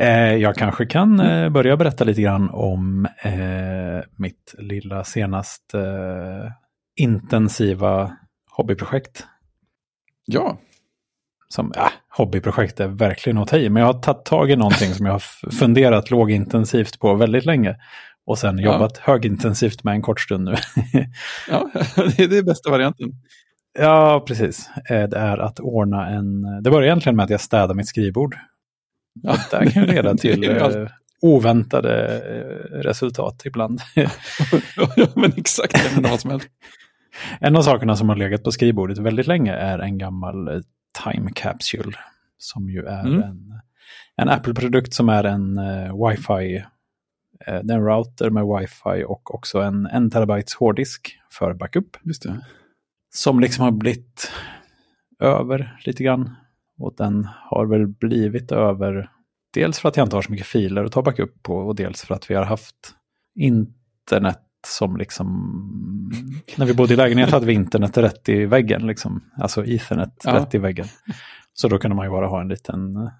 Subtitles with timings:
[0.00, 5.78] Eh, jag kanske kan eh, börja berätta lite grann om eh, mitt lilla senaste
[6.96, 8.16] intensiva
[8.50, 9.26] hobbyprojekt.
[10.26, 10.58] Ja.
[11.48, 14.94] Som, ja, hobbyprojekt är verkligen att ta i, men jag har tagit tag i någonting
[14.94, 17.76] som jag har funderat lågintensivt på väldigt länge.
[18.26, 19.12] Och sen jobbat ja.
[19.12, 20.54] högintensivt med en kort stund nu.
[21.50, 21.70] ja,
[22.16, 23.08] det är den bästa varianten.
[23.78, 24.70] Ja, precis.
[24.88, 26.42] Det är att ordna en...
[26.62, 28.36] Det börjar egentligen med att jag städar mitt skrivbord.
[29.50, 30.86] Det kan leda till eh,
[31.20, 33.80] oväntade eh, resultat ibland.
[33.94, 34.08] ja,
[35.14, 35.94] men exakt.
[35.96, 36.48] Det vad som helst.
[37.40, 40.62] En av sakerna som har legat på skrivbordet väldigt länge är en gammal
[41.04, 41.92] Time Capsule.
[42.38, 43.22] Som ju är mm.
[43.22, 43.60] en,
[44.16, 46.64] en Apple-produkt som är en uh, wifi,
[47.48, 51.96] uh, en router med wifi och också en 1 terabytes hårddisk för backup.
[52.02, 52.40] Det.
[53.14, 54.32] Som liksom har blivit
[55.20, 56.36] över lite grann.
[56.78, 59.10] Och den har väl blivit över,
[59.54, 62.02] dels för att jag inte har så mycket filer att ta backup på och dels
[62.02, 62.94] för att vi har haft
[63.34, 65.26] internet som liksom...
[66.56, 69.24] När vi bodde i lägenhet hade vi internet rätt i väggen, liksom.
[69.36, 70.34] alltså ethernet ja.
[70.34, 70.86] rätt i väggen.
[71.52, 73.10] Så då kunde man ju bara ha en liten...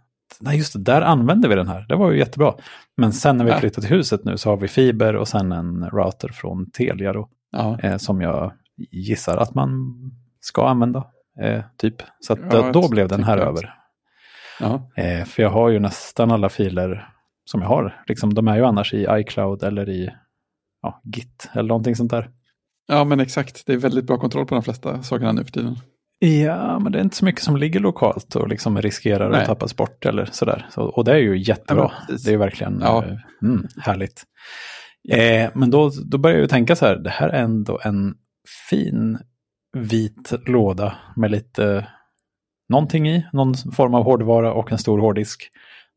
[0.41, 1.87] Nej, just det, där använde vi den här.
[1.89, 2.55] Det var ju jättebra.
[2.97, 5.91] Men sen när vi flyttade till huset nu så har vi fiber och sen en
[5.91, 7.29] router från Telia då.
[7.51, 7.79] Ja.
[7.81, 8.53] Eh, som jag
[8.91, 9.95] gissar att man
[10.41, 11.05] ska använda.
[11.43, 12.03] Eh, typ.
[12.21, 13.75] Så att, ja, då blev den här över.
[14.97, 17.09] Eh, för jag har ju nästan alla filer
[17.45, 18.03] som jag har.
[18.07, 20.11] Liksom, de är ju annars i iCloud eller i
[20.83, 22.31] ja, Git eller någonting sånt där.
[22.87, 23.67] Ja, men exakt.
[23.67, 25.77] Det är väldigt bra kontroll på de flesta sakerna nu för tiden.
[26.19, 29.41] Ja, men det är inte så mycket som ligger lokalt och liksom riskerar Nej.
[29.41, 30.67] att tappas bort eller sådär.
[30.71, 31.93] Så, och det är ju jättebra.
[32.09, 33.05] Ja, det är verkligen ja.
[33.05, 34.25] eh, mm, härligt.
[35.09, 38.15] Eh, men då, då börjar jag tänka så här, det här är ändå en
[38.71, 39.19] fin
[39.79, 41.89] vit låda med lite
[42.69, 45.51] någonting i, någon form av hårdvara och en stor hårddisk.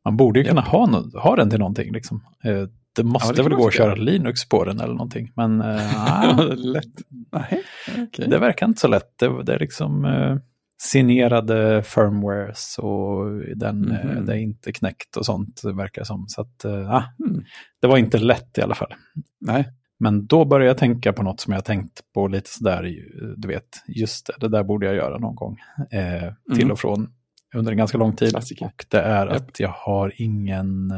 [0.06, 1.94] Man borde ju kunna ha, ha den till någonting.
[1.94, 2.23] Liksom.
[2.44, 2.64] Eh,
[2.96, 5.32] det måste ja, det väl gå att köra Linux på den eller någonting.
[5.36, 6.86] Men äh, lätt.
[7.32, 7.64] Nej,
[8.08, 8.28] okay.
[8.28, 9.17] det verkar inte så lätt.
[9.20, 10.38] Det, det är liksom äh,
[10.82, 14.26] signerade firmwares och den, mm -hmm.
[14.26, 16.26] det är inte knäckt och sånt verkar som.
[16.28, 17.44] Så att, äh, mm.
[17.82, 18.94] det var inte lätt i alla fall.
[19.39, 19.70] Nej.
[20.02, 22.95] Men då började jag tänka på något som jag tänkt på lite sådär,
[23.38, 25.58] du vet, just det, det där borde jag göra någon gång.
[25.92, 26.72] Eh, till mm.
[26.72, 27.14] och från
[27.56, 28.30] under en ganska lång tid.
[28.30, 28.66] Klassiker.
[28.66, 29.36] Och det är yep.
[29.36, 30.94] att jag har ingen,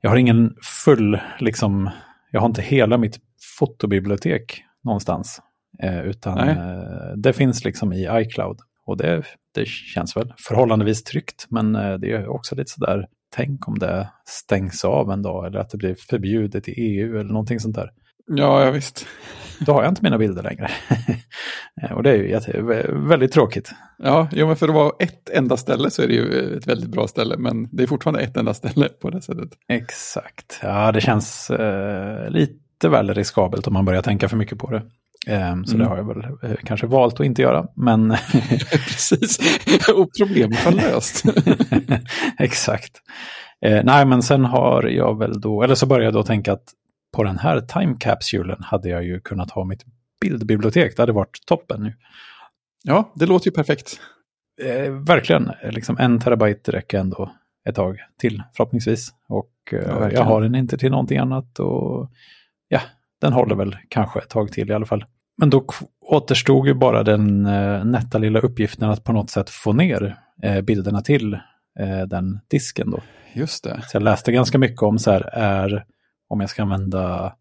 [0.00, 1.90] jag har ingen full, liksom,
[2.30, 3.20] jag har inte hela mitt
[3.58, 5.40] fotobibliotek någonstans.
[5.82, 8.58] Eh, utan eh, det finns liksom i iCloud.
[8.86, 9.22] Och det,
[9.54, 11.46] det känns väl förhållandevis tryggt.
[11.50, 13.06] Men eh, det är också lite sådär,
[13.36, 17.32] tänk om det stängs av en dag eller att det blir förbjudet i EU eller
[17.32, 17.90] någonting sånt där.
[18.26, 19.06] Ja, ja visst.
[19.58, 20.70] Då har jag inte mina bilder längre.
[21.94, 23.72] och det är ju jätte, väldigt tråkigt.
[23.98, 26.90] Ja, jo, men för att vara ett enda ställe så är det ju ett väldigt
[26.90, 27.36] bra ställe.
[27.38, 29.48] Men det är fortfarande ett enda ställe på det sättet.
[29.68, 30.58] Exakt.
[30.62, 34.82] Ja, det känns eh, lite väl riskabelt om man börjar tänka för mycket på det.
[35.28, 35.78] Um, så mm.
[35.78, 37.66] det har jag väl uh, kanske valt att inte göra.
[37.76, 38.16] Men
[38.70, 39.38] Precis,
[39.94, 41.24] och problemet har löst.
[42.38, 42.92] Exakt.
[43.66, 46.64] Uh, nej, men sen har jag väl då, eller så började jag då tänka att
[47.16, 49.84] på den här time capsulen hade jag ju kunnat ha mitt
[50.20, 50.96] bildbibliotek.
[50.96, 51.92] Det hade varit toppen nu.
[52.84, 54.00] Ja, det låter ju perfekt.
[54.62, 57.30] Eh, verkligen, liksom en terabyte räcker ändå
[57.68, 59.08] ett tag till förhoppningsvis.
[59.28, 62.10] Och eh, ja, jag har den inte till någonting annat och
[62.68, 62.80] ja,
[63.20, 65.04] den håller väl kanske ett tag till i alla fall.
[65.38, 65.66] Men då
[66.00, 70.60] återstod ju bara den eh, nätta lilla uppgiften att på något sätt få ner eh,
[70.60, 71.34] bilderna till
[71.78, 73.00] eh, den disken då.
[73.32, 73.80] Just det.
[73.86, 75.84] Så jag läste ganska mycket om så här, är
[76.28, 77.34] om jag ska använda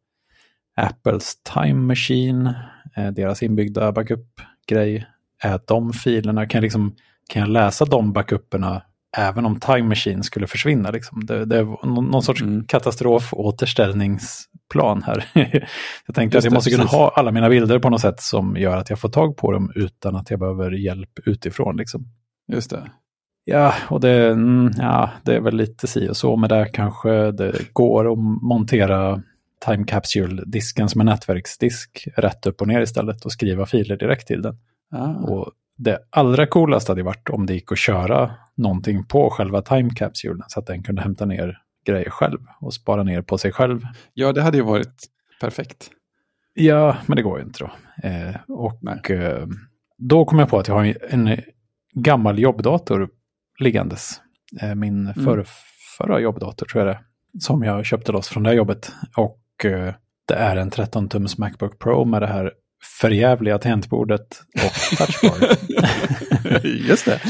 [0.75, 2.53] Apples Time Machine,
[2.95, 5.05] eh, deras inbyggda backup-grej,
[5.43, 6.95] är de filerna, kan jag, liksom,
[7.29, 8.81] kan jag läsa de backupperna
[9.17, 10.91] även om Time Machine skulle försvinna?
[10.91, 11.25] Liksom?
[11.25, 12.65] Det, det är någon, sorts mm.
[12.65, 15.25] katastrofåterställningsplan här.
[16.05, 18.57] jag tänkte Just att jag måste kunna ha alla mina bilder på något sätt som
[18.57, 21.77] gör att jag får tag på dem utan att jag behöver hjälp utifrån.
[21.77, 22.07] Liksom.
[22.47, 22.91] Just det.
[23.47, 27.31] Ja, och det, mm, ja, det är väl lite si och så med det kanske.
[27.31, 29.21] Det går att montera
[29.65, 34.41] Time Capsule-disken som en nätverksdisk rätt upp och ner istället och skriva filer direkt till
[34.41, 34.57] den.
[34.91, 35.13] Ah.
[35.13, 39.89] Och det allra coolaste hade varit om det gick att köra någonting på själva Time
[39.89, 43.81] Capsule så att den kunde hämta ner grejer själv och spara ner på sig själv.
[44.13, 45.03] Ja, det hade ju varit
[45.41, 45.89] perfekt.
[46.53, 47.71] Ja, men det går ju inte då.
[48.07, 49.47] Eh, och eh,
[49.97, 51.41] då kom jag på att jag har en
[51.93, 53.09] gammal jobbdator
[53.59, 54.21] liggandes.
[54.61, 55.25] Eh, min mm.
[55.25, 55.45] för,
[55.97, 56.99] förra jobbdator tror jag det
[57.39, 58.91] som jag köpte loss från det jobbet.
[59.15, 59.93] Och eh,
[60.27, 62.51] det är en 13-tums Macbook Pro med det här
[63.01, 65.57] förjävliga tangentbordet och touchbar.
[66.89, 67.21] Just det.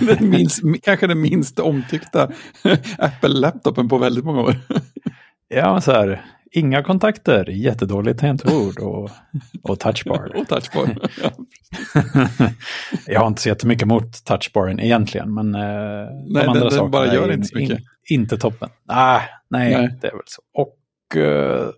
[0.18, 2.30] den minst, kanske den minst omtyckta
[2.98, 4.56] Apple-laptopen på väldigt många år.
[5.48, 9.10] ja, så här, inga kontakter, jättedåligt tangentbord och,
[9.62, 10.32] och touchbar.
[10.40, 10.96] och touchbar.
[13.06, 16.82] jag har inte så jättemycket emot touchbaren egentligen, men eh, nej, de andra den, sakerna
[16.82, 17.78] den bara gör är inte så mycket.
[17.78, 18.68] In, inte toppen.
[18.86, 19.20] Ah,
[19.50, 20.42] nej, nej, det är väl så.
[20.54, 21.68] Och eh,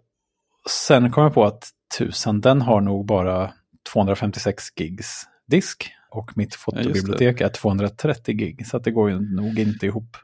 [0.70, 1.68] sen kom jag på att
[1.98, 3.52] tusan, den har nog bara
[3.92, 5.90] 256 gigs disk.
[6.10, 10.16] Och mitt fotobibliotek ja, är 230 gig, så det går ju nog inte ihop.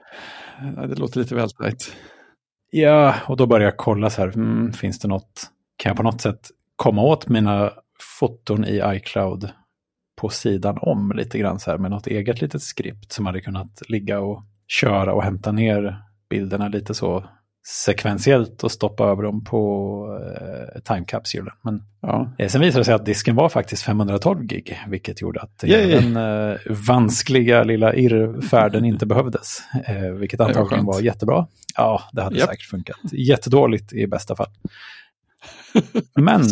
[0.77, 1.97] Ja, det låter lite väl tajt.
[2.77, 6.03] Ja, och då började jag kolla så här, mm, finns det något, kan jag på
[6.03, 7.73] något sätt komma åt mina
[8.19, 9.51] foton i iCloud
[10.17, 13.83] på sidan om lite grann så här med något eget litet skript som hade kunnat
[13.89, 17.25] ligga och köra och hämta ner bilderna lite så?
[17.67, 21.55] Sekventiellt och stoppa över dem på eh, timecapsulen.
[21.63, 22.33] Men ja.
[22.39, 26.17] eh, sen visade det sig att disken var faktiskt 512 gig, vilket gjorde att den
[26.17, 26.57] eh,
[26.89, 29.59] vanskliga lilla irrfärden inte behövdes.
[29.85, 31.47] Eh, vilket antagligen var, var jättebra.
[31.77, 32.49] Ja, det hade yep.
[32.49, 32.97] säkert funkat.
[33.13, 34.51] Jättedåligt i bästa fall.
[36.15, 36.43] Men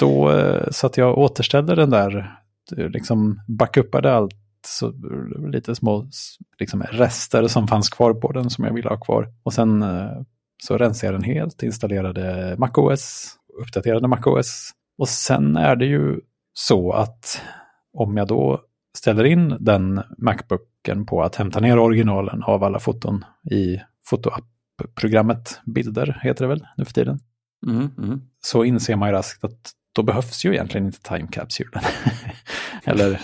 [0.00, 2.38] då eh, så att jag återställde den där,
[2.70, 4.34] liksom backuppade allt
[4.66, 4.92] så
[5.52, 6.06] lite små
[6.58, 9.32] liksom, rester som fanns kvar på den som jag ville ha kvar.
[9.42, 10.10] Och sen eh,
[10.64, 14.70] så rensade jag den helt, installerade MacOS, uppdaterade MacOS.
[14.98, 16.20] Och sen är det ju
[16.52, 17.42] så att
[17.92, 18.60] om jag då
[18.96, 26.20] ställer in den Macbooken på att hämta ner originalen av alla foton i fotoapp-programmet Bilder,
[26.22, 27.20] heter det väl nu för tiden.
[27.66, 28.22] Mm, mm.
[28.40, 31.82] Så inser man ju raskt att då behövs ju egentligen inte timecapsulen.
[32.84, 33.20] Eller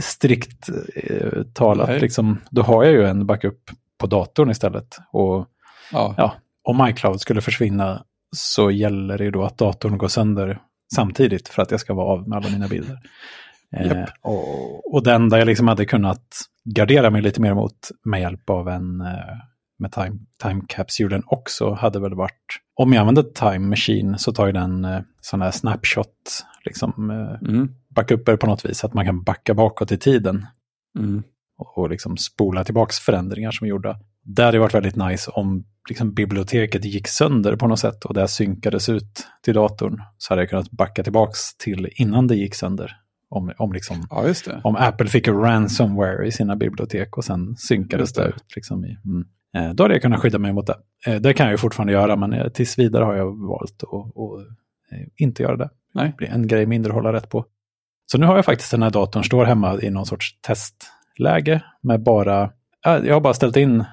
[0.00, 4.98] strikt eh, talat, liksom, då har jag ju en backup på datorn istället.
[5.12, 5.46] Och
[5.92, 6.14] ja.
[6.16, 6.34] ja.
[6.62, 8.04] Om iCloud skulle försvinna
[8.36, 10.60] så gäller det ju då att datorn går sönder
[10.94, 12.98] samtidigt för att jag ska vara av med alla mina bilder.
[13.80, 13.92] Yep.
[13.92, 16.26] Eh, och, och den där jag liksom hade kunnat
[16.64, 19.36] gardera mig lite mer mot med hjälp av en eh,
[19.82, 24.52] med time, time också hade väl varit, om jag använder Time Machine så tar ju
[24.52, 27.74] den eh, sådana här snapshot, liksom eh, mm.
[27.88, 30.46] backuper på något vis, att man kan backa bakåt i tiden.
[30.98, 31.22] Mm.
[31.58, 33.98] Och, och liksom spola tillbaka förändringar som är gjorda.
[34.24, 38.28] Det hade varit väldigt nice om liksom, biblioteket gick sönder på något sätt och det
[38.28, 40.02] synkades ut till datorn.
[40.18, 42.96] Så hade jag kunnat backa tillbaka till innan det gick sönder.
[43.28, 44.34] Om, om, liksom, ja,
[44.64, 48.22] om Apple fick ransomware i sina bibliotek och sen synkades det.
[48.22, 48.44] det ut.
[48.56, 49.24] Liksom, i, mm.
[49.56, 50.76] Eh, då hade jag kunnat skydda mig mot det.
[51.06, 53.92] Eh, det kan jag ju fortfarande göra, men eh, tills vidare har jag valt att,
[53.92, 54.46] att
[55.16, 55.70] inte göra det.
[55.94, 56.08] Nej.
[56.08, 57.44] Det blir en grej mindre att hålla rätt på.
[58.06, 62.02] Så nu har jag faktiskt den här datorn, står hemma i någon sorts testläge med
[62.02, 62.50] bara,
[62.82, 63.84] jag har bara ställt in,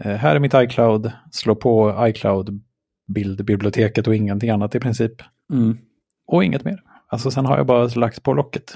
[0.00, 2.62] här är mitt iCloud, slå på iCloud
[3.06, 5.12] bildbiblioteket och ingenting annat i princip.
[5.52, 5.78] Mm.
[6.26, 6.82] Och inget mer.
[7.08, 8.74] Alltså sen har jag bara lagt på locket.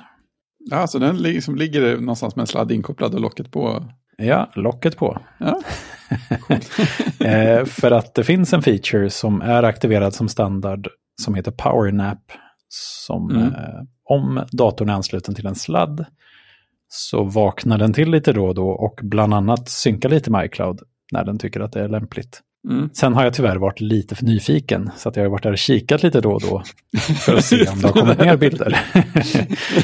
[0.71, 3.85] Ja, så den liksom ligger någonstans med en sladd inkopplad och locket på?
[4.17, 5.19] Ja, locket på.
[5.39, 5.61] Ja.
[7.27, 10.89] eh, för att det finns en feature som är aktiverad som standard
[11.23, 12.33] som heter PowerNap.
[12.69, 13.43] Som mm.
[13.43, 16.05] eh, om datorn är ansluten till en sladd
[16.89, 20.81] så vaknar den till lite då och då och bland annat synkar lite med iCloud
[21.13, 22.43] när den tycker att det är lämpligt.
[22.69, 22.91] Mm.
[22.93, 25.59] Sen har jag tyvärr varit lite för nyfiken så att jag har varit där och
[25.59, 26.63] kikat lite då och då
[26.99, 28.73] för att se om det har kommit ner bilder.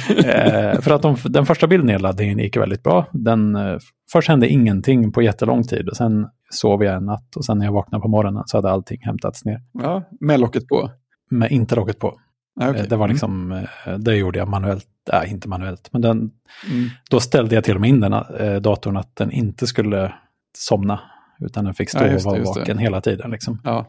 [0.08, 3.06] eh, för att de, den första bildnedladdningen gick väldigt bra.
[3.12, 3.76] Den, eh,
[4.12, 7.64] först hände ingenting på jättelång tid och sen sov jag en natt och sen när
[7.64, 9.62] jag vaknade på morgonen så hade allting hämtats ner.
[9.72, 10.90] Ja, med locket på?
[11.30, 12.18] Med inte locket på.
[12.60, 12.82] Ah, okay.
[12.82, 13.14] Eh, det var mm.
[13.14, 14.04] liksom, mm.
[14.04, 16.88] det gjorde jag manuellt, äh, inte manuellt, men den, mm.
[17.10, 20.12] då ställde jag till och med in den äh, datorn att den inte skulle
[20.58, 21.00] somna
[21.40, 23.30] utan den fick stå ja, och vara vaken hela tiden.
[23.30, 23.60] Liksom.
[23.64, 23.86] Ja,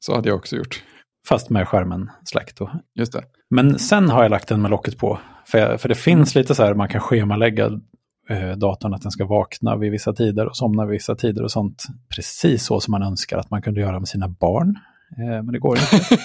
[0.00, 0.82] så hade jag också gjort.
[1.28, 2.58] Fast med skärmen släckt.
[2.58, 2.70] Då.
[2.94, 3.24] Just det.
[3.50, 5.18] Men sen har jag lagt den med locket på.
[5.46, 7.80] För, för det finns lite så här, man kan schemalägga
[8.28, 11.50] eh, datorn att den ska vakna vid vissa tider och somna vid vissa tider och
[11.50, 11.84] sånt.
[12.16, 14.78] Precis så som man önskar att man kunde göra med sina barn.
[15.18, 16.18] Eh, men det går inte.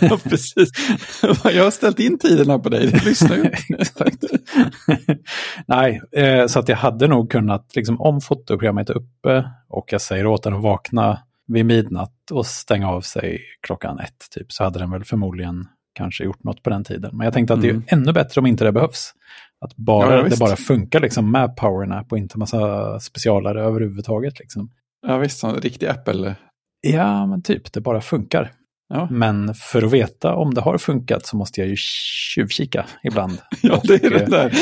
[0.06, 0.70] ja, precis.
[1.44, 3.50] Jag har ställt in tiderna på dig, det lyssnar ju.
[5.66, 10.00] Nej, eh, så att jag hade nog kunnat, liksom, om fotoprogrammet är uppe och jag
[10.00, 14.64] säger åt den att vakna vid midnatt och stänga av sig klockan ett, typ, så
[14.64, 17.16] hade den väl förmodligen kanske gjort något på den tiden.
[17.16, 17.68] Men jag tänkte att mm.
[17.68, 18.02] det är mm.
[18.02, 19.12] ännu bättre om inte det behövs.
[19.60, 24.38] Att bara, ja, det bara funkar liksom med PowerNap och inte massa specialare överhuvudtaget.
[24.38, 24.70] Liksom.
[25.06, 26.36] Ja visst, en riktig Apple
[26.94, 28.52] Ja, men typ, det bara funkar.
[28.88, 29.08] Ja.
[29.10, 33.38] Men för att veta om det har funkat så måste jag ju tjuvkika ibland.
[33.62, 34.52] ja, det är det eh, där.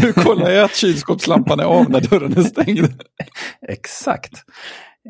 [0.00, 3.02] Hur kollar jag att kylskåpslampan är av när dörren är stängd?
[3.68, 4.32] Exakt.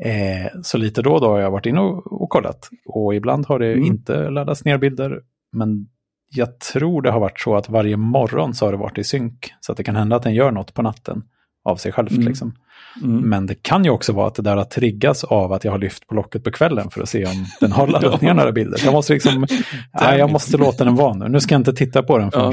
[0.04, 2.68] Eh, så lite då och då har jag varit inne och, och kollat.
[2.86, 3.84] Och ibland har det mm.
[3.84, 5.20] inte laddats ner bilder.
[5.52, 5.86] Men
[6.30, 9.52] jag tror det har varit så att varje morgon så har det varit i synk.
[9.60, 11.22] Så att det kan hända att den gör något på natten
[11.64, 12.12] av sig själv.
[12.12, 12.26] Mm.
[12.26, 12.54] Liksom.
[13.02, 13.20] Mm.
[13.28, 15.78] Men det kan ju också vara att det där har triggats av att jag har
[15.78, 18.80] lyft på locket på kvällen för att se om den har laddat ner några bilder.
[18.84, 19.46] Jag måste liksom,
[20.00, 21.28] nej, jag måste låta den vara nu.
[21.28, 22.52] Nu ska jag inte titta på den förrän,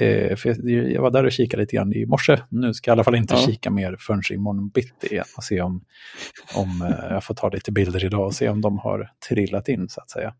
[0.00, 2.38] eh, för jag, var där och kikade lite grann i morse.
[2.48, 3.40] Nu ska jag i alla fall inte Ja.
[3.46, 5.80] kika mer förrän imorgon bitti igen och se om,
[6.54, 9.88] om eh, jag får ta lite bilder idag och se om de har trillat in
[9.88, 10.34] så att säga.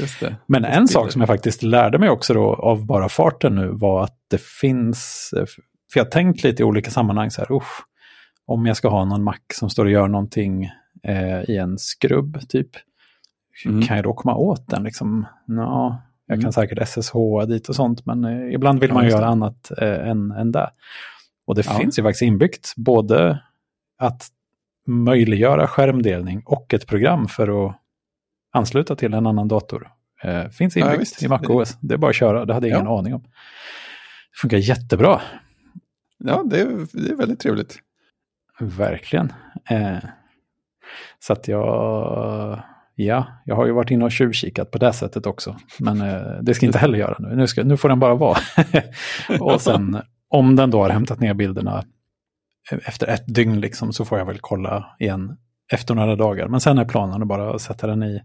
[0.00, 0.36] Just det.
[0.46, 0.92] Men Just en bilder.
[0.92, 4.40] sak som jag faktiskt lärde mig också då av bara farten nu var att det
[4.40, 5.28] finns,
[5.92, 7.82] för jag har tänkt lite i olika sammanhang så här, usch,
[8.46, 10.64] om jag ska ha någon Mac som står och gör någonting
[11.02, 12.68] eh, i en skrubb typ,
[13.66, 13.82] Mm.
[13.82, 15.26] kan jag då komma åt den liksom?
[15.46, 16.42] Ja, jag Mm.
[16.42, 17.12] kan säkert SSH
[17.48, 20.52] dit och sånt, men eh, ibland vill Ja, man just göra annat eh, än, än
[20.52, 20.70] det.
[21.46, 21.72] Och det Ja.
[21.72, 23.42] finns ju faktiskt inbyggt både
[23.98, 24.28] att
[24.86, 27.76] möjliggöra skärmdelning och ett program för att
[28.52, 29.90] ansluta till en annan dator.
[30.22, 31.22] Eh, finns Ja, inbyggt visst.
[31.22, 31.76] i MacOS.
[31.80, 32.98] Det är bara att köra, det hade jag ingen Ja.
[32.98, 33.22] aning om.
[33.22, 35.20] Det funkar jättebra,
[36.18, 37.78] Ja, det är, det är väldigt trevligt.
[38.60, 39.32] Verkligen.
[39.70, 39.98] Eh,
[41.18, 42.62] så att jag,
[42.94, 45.56] ja, jag har ju varit inne och tjuvkikat på det sättet också.
[45.78, 47.36] Men eh, det ska inte heller göra nu.
[47.36, 48.38] Nu, ska, nu får den bara vara.
[49.40, 51.84] och sen om den då har hämtat ner bilderna
[52.86, 55.36] efter ett dygn liksom, så får jag väl kolla igen
[55.72, 56.48] efter några dagar.
[56.48, 58.22] Men sen är planen att bara sätta den i,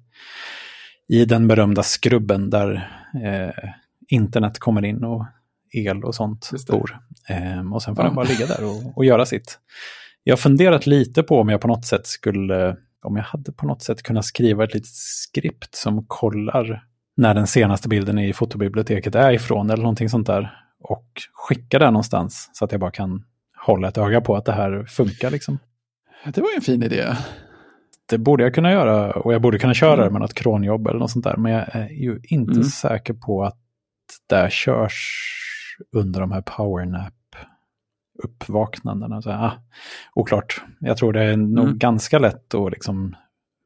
[1.07, 2.89] i den berömda skrubben där
[3.23, 3.69] eh,
[4.07, 5.25] internet kommer in och
[5.73, 6.97] el och sånt bor.
[7.29, 8.07] Eh, och sen får Ja.
[8.09, 9.59] den bara ligga där och, och göra sitt.
[10.23, 13.65] Jag har funderat lite på om jag på något sätt skulle, om jag hade på
[13.65, 16.83] något sätt kunnat skriva ett litet skript som kollar
[17.17, 20.57] när den senaste bilden i fotobiblioteket är ifrån eller någonting sånt där.
[20.79, 23.23] Och skicka det någonstans så att jag bara kan
[23.65, 25.59] hålla ett öga på att det här funkar liksom.
[26.25, 27.05] Det var ju en fin idé.
[28.09, 30.05] Det borde jag kunna göra och jag borde kunna köra Mm.
[30.05, 31.37] det med något kronjobb eller något sånt där.
[31.37, 32.63] Men jag är ju inte Mm.
[32.63, 33.57] säker på att
[34.29, 35.17] det körs
[35.95, 37.13] under de här powernap
[38.23, 39.21] uppvaknandena.
[39.21, 39.51] Så, ah,
[40.13, 40.61] oklart.
[40.79, 41.77] Jag tror det är nog Mm.
[41.77, 43.15] ganska lätt att liksom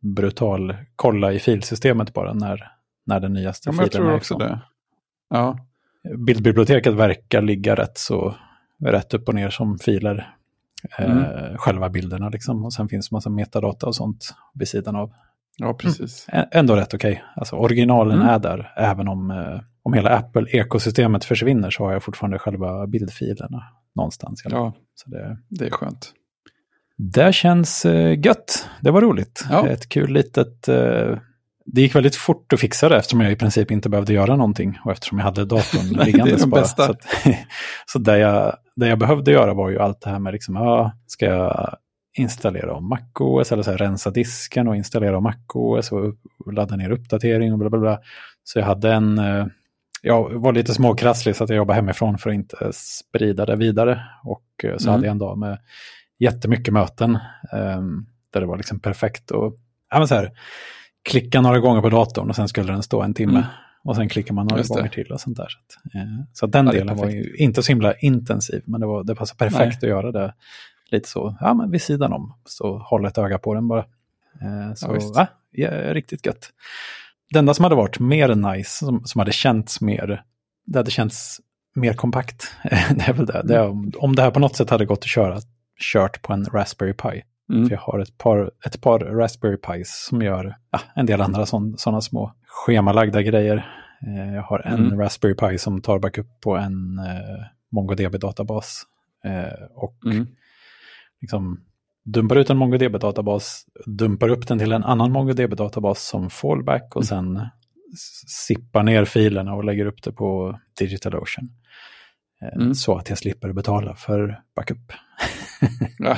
[0.02, 2.72] brutal kolla i filsystemet bara när,
[3.06, 4.48] när den nyaste Ja, men jag filen tror är också ifrån.
[4.50, 4.60] det.
[5.30, 5.58] Ja,
[6.18, 8.36] Bildbiblioteket verkar ligga rätt så
[8.86, 10.36] rätt upp och ner som filer.
[11.00, 11.18] Mm.
[11.18, 12.66] Eh, själva bilderna liksom.
[12.66, 15.14] Och sen finns massa metadata och sånt vid sidan av.
[15.58, 16.26] ja precis.
[16.30, 17.24] Ä- Ändå rätt okej.
[17.36, 18.28] Alltså originalen Mm.
[18.30, 18.74] är där.
[18.78, 23.64] Även om, eh, om hela Apple-ekosystemet försvinner så har jag fortfarande själva bildfilerna
[23.96, 24.42] någonstans.
[24.46, 26.12] Ja, Så det, det är skönt.
[26.98, 28.70] det känns eh, gött.
[28.82, 29.46] Det var roligt.
[29.50, 29.68] Ja.
[29.68, 30.68] Ett kul litet...
[30.68, 31.18] Eh,
[31.68, 34.80] det gick väldigt fort att fixa det eftersom jag i princip inte behövde göra någonting
[34.86, 36.62] och eftersom jag hade datorn Nej, liggandes de bara.
[36.62, 36.86] bästa.
[36.86, 37.02] Så, att,
[37.86, 40.92] så det, jag, det jag behövde göra var ju allt det här med liksom, ja,
[41.08, 41.76] ska jag
[42.18, 46.16] installera om MacOS eller så här, rensa disken och installera om MacOS och
[46.54, 48.00] ladda ner uppdatering och bla bla bla.
[48.44, 49.46] Så jag hade en, eh,
[50.06, 54.02] jag var lite småkrasslig så att jag jobbade hemifrån för att inte sprida det vidare.
[54.24, 54.94] Och eh, så Mm.
[54.96, 55.60] hade jag en dag med
[56.20, 57.20] jättemycket möten
[57.54, 59.58] ehm, där det var liksom perfekt och
[59.92, 60.32] ja, men så här,
[61.10, 63.38] klicka några gånger på datorn och sen skulle den stå en timme.
[63.38, 63.50] Mm.
[63.84, 64.80] Och sen klickar man några Just det.
[64.80, 65.48] gånger till och sånt där.
[65.50, 66.02] Så, att, eh,
[66.34, 69.16] så den Ja, det delen var ju inte så himla intensiv, men det, var, det
[69.16, 69.92] passade perfekt Nej.
[69.92, 70.34] att göra det
[70.92, 72.34] lite så, ja men vid sidan om.
[72.46, 73.86] Så hålla ett öga på den bara.
[74.42, 76.50] Eh, så ja, ja, riktigt gött.
[77.34, 80.24] Det enda som hade varit mer nice, som, som hade känts mer,
[80.66, 81.42] det hade känts
[81.76, 82.52] mer kompakt.
[82.64, 83.42] det är väl det.
[83.46, 85.40] det är, om, det här på något sätt hade gått att köra,
[85.94, 87.22] kört på en Raspberry Pi.
[87.54, 87.66] Mm.
[87.70, 91.46] För jag har ett par, ett par Raspberry Pis som gör ja, en del andra
[91.46, 93.70] sådana små schemalagda grejer.
[94.08, 95.00] Eh, jag har en Mm.
[95.00, 98.84] Raspberry Pi som tar backup på en eh, MongoDB-databas.
[99.26, 100.28] Eh, och Mm.
[101.22, 101.62] liksom
[102.06, 107.36] dumpar ut en MongoDB-databas, dumpar upp den till en annan MongoDB-databas som fallback och Mm.
[107.36, 107.48] sen
[108.28, 111.50] sippar ner filerna och lägger upp det på DigitalOcean.
[112.42, 112.76] Eh, Mm.
[112.76, 114.92] Så att jag slipper betala för backup.
[116.00, 116.18] Ja.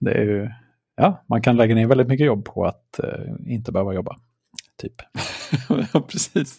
[0.00, 0.50] Det är ju,
[0.96, 4.16] ja, man kan lägga ner väldigt mycket jobb på att eh, inte behöva jobba.
[4.82, 4.94] Typ.
[5.92, 6.58] ja, precis.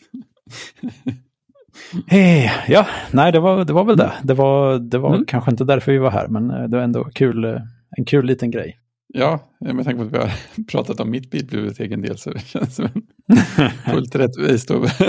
[2.07, 4.11] Hey, ja, nej, det var, det var väl det.
[4.23, 5.25] Det var, det var Mm.
[5.25, 7.61] kanske inte därför vi var här, men eh, det var ändå kul, eh,
[8.05, 8.79] kul liten grej.
[9.07, 10.31] Ja, med tanke på att vi har
[10.71, 13.07] pratat om mitt bildbibliotek en del så känns det som
[13.57, 14.99] en fullt rättvist att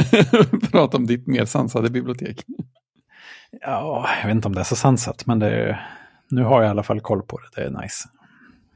[0.70, 2.44] prata om ditt mer sansade bibliotek.
[3.60, 5.88] Ja, jag vet inte om det är så sansat, men det är,
[6.30, 7.60] nu har jag i alla fall koll på det.
[7.60, 8.08] Det är nice.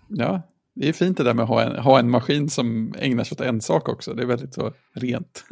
[0.09, 0.43] Ja,
[0.75, 3.35] det är fint det där med att ha en, ha en maskin som ägnar sig
[3.35, 4.15] åt en sak också.
[4.15, 5.45] Det är väldigt så rent.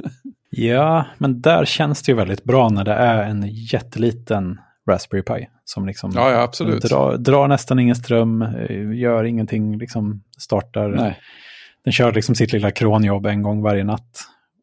[0.50, 5.48] Ja, men där känns det ju väldigt bra när det är en jätteliten Raspberry Pi.
[5.72, 6.82] Som liksom Ja, ja, absolut.
[6.82, 10.88] Drar, drar nästan ingen ström, eh, gör ingenting, liksom startar.
[10.88, 11.18] Nej.
[11.84, 14.18] Den kör liksom sitt lilla kronjobb en gång varje natt.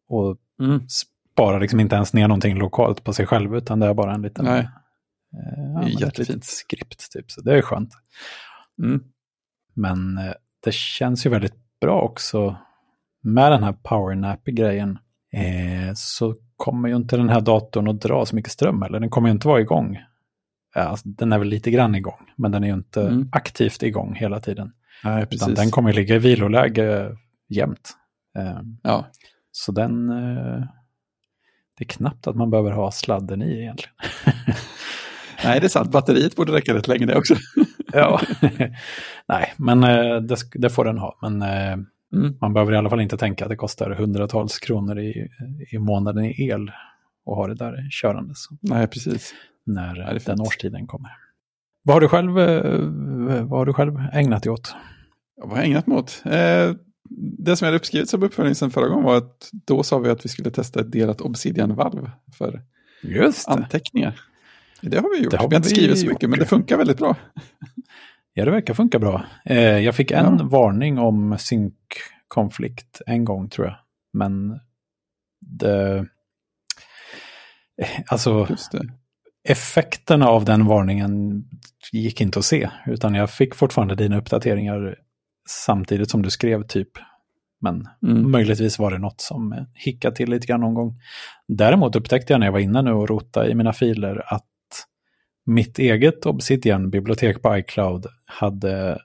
[0.08, 0.80] Och Mm.
[0.88, 4.22] sparar liksom inte ens ner någonting lokalt på sig själv, utan det är bara en
[4.22, 4.44] liten...
[4.44, 4.58] Nej.
[4.60, 6.44] Eh, ja, Det är jättefint.
[6.44, 7.30] skript, typ.
[7.30, 7.90] Så det är skönt.
[8.82, 9.00] Mm.
[9.74, 10.32] Men eh,
[10.64, 12.56] det känns ju väldigt bra också
[13.22, 14.98] med den här powernap-grejen.
[15.32, 19.10] Eh, så kommer ju inte den här datorn att dra så mycket ström, eller den
[19.10, 19.98] kommer ju inte vara igång.
[20.74, 23.28] Ja, Alltså, den är väl lite grann igång, men den är ju inte Mm.
[23.32, 24.72] aktivt igång hela tiden.
[25.04, 25.54] Nej, precis.
[25.56, 27.16] den kommer ligga i viloläge
[27.48, 27.90] jämt.
[28.38, 29.06] Eh, Ja,
[29.52, 30.08] så den...
[30.10, 30.62] Eh,
[31.78, 33.94] det är knappt att man behöver ha sladden i egentligen.
[35.44, 35.90] nej det är sant.
[35.92, 37.34] Batteriet borde räcka rätt länge det också.
[37.92, 38.20] ja.
[39.28, 41.18] Nej, men eh, det, det får den ha.
[41.22, 41.76] Men eh,
[42.12, 42.34] Mm.
[42.40, 45.28] man behöver i alla fall inte tänka att det kostar hundratals kronor i,
[45.72, 46.70] i månaden i el
[47.24, 49.34] och ha det där körandes Nej, precis.
[49.68, 50.40] När det är eh, den fint.
[50.40, 51.10] årstiden kommer.
[51.82, 54.74] Vad har du själv, eh, vad har du själv ägnat dig åt?
[55.36, 56.22] Ja, vad har jag ägnat mig åt?
[56.24, 56.74] Eh,
[57.38, 60.10] det som jag hade uppskrivit som uppföljning sen förra gången var att då sa vi
[60.10, 62.62] att vi skulle testa ett delat Obsidian-valv för
[63.02, 64.20] Just anteckningar.
[64.80, 65.30] Det har vi gjort.
[65.30, 66.42] Det har vi har inte vi skrivit så gjort, mycket, men ja.
[66.44, 67.16] det funkar väldigt bra.
[68.32, 69.24] Ja, det verkar funka bra.
[69.44, 70.44] Eh, jag fick en Ja.
[70.44, 73.76] varning om synkkonflikt en gång tror jag.
[74.12, 74.60] Men
[75.40, 76.06] det...
[78.06, 78.88] Alltså, Just det.
[79.50, 81.44] Effekterna av den varningen
[81.92, 82.70] gick inte att se.
[82.86, 84.96] Utan jag fick fortfarande dina uppdateringar
[85.48, 86.88] samtidigt som du skrev typ.
[87.60, 88.30] Men Mm.
[88.30, 91.00] möjligtvis var det något som hickade till lite grann någon gång.
[91.48, 94.44] Däremot upptäckte jag när jag var inne nu och rotade i mina filer att
[95.46, 98.98] mitt eget Obsidian-bibliotek på iCloud hade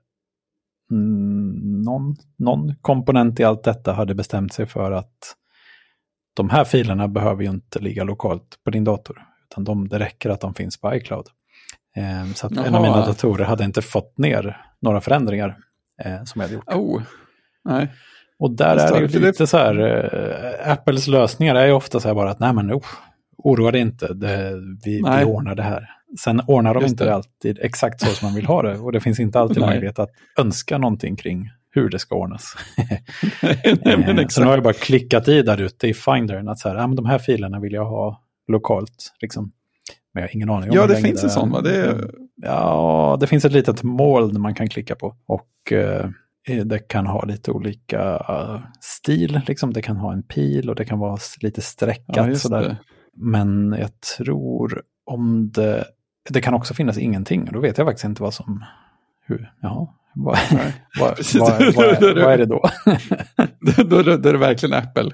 [1.86, 5.36] någon, någon komponent i allt detta hade bestämt sig för att
[6.34, 9.33] de här filerna behöver ju inte ligga lokalt på din dator.
[9.54, 11.26] Utan de, det räcker att de finns på iCloud.
[11.96, 12.82] Eh, så att en av Jaha.
[12.82, 15.58] mina datorer hade inte fått ner några förändringar
[16.04, 16.74] eh, som jag hade gjort.
[16.74, 17.02] Oh,
[17.66, 17.92] nej.
[18.40, 19.80] Och där är det ju lite så här,
[20.66, 22.86] eh, Apples lösningar är ju ofta så här bara att nej men oh,
[23.38, 24.54] oroa dig inte, det,
[24.86, 25.90] vi, vi ordnar det här.
[26.20, 27.14] Sen ordnar de Just inte det.
[27.14, 29.70] alltid exakt så som man vill ha det och det finns inte alltid Nej.
[29.70, 32.56] möjlighet att önska någonting kring hur det ska ordnas.
[33.84, 36.70] nej Eh, så nu har jag bara klickat i där ute i Findern att så
[36.70, 39.14] här, ah, men de här filerna vill jag ha lokalt.
[39.22, 39.52] Liksom.
[40.14, 41.62] Men jag har ingen aning om Ja, det finns en sån va?
[41.62, 45.16] Det Ja, det finns ett litet moln man kan klicka på.
[45.26, 46.10] Och eh,
[46.66, 49.42] det kan ha lite olika eh, stil.
[49.48, 49.74] Liksom.
[49.74, 52.28] Det kan ha en pil och det kan vara lite ja, streckat.
[52.28, 52.62] just sådär.
[52.62, 52.78] det.
[53.14, 55.86] Men jag tror om det...
[56.30, 57.50] Det kan också finnas ingenting.
[57.54, 58.66] Då vet jag faktiskt inte vad som...
[59.26, 60.38] Hur, jaha, vad,
[61.00, 62.62] vad, vad, vad, vad är det då?
[63.84, 65.12] då, då, då är det verkligen Apple.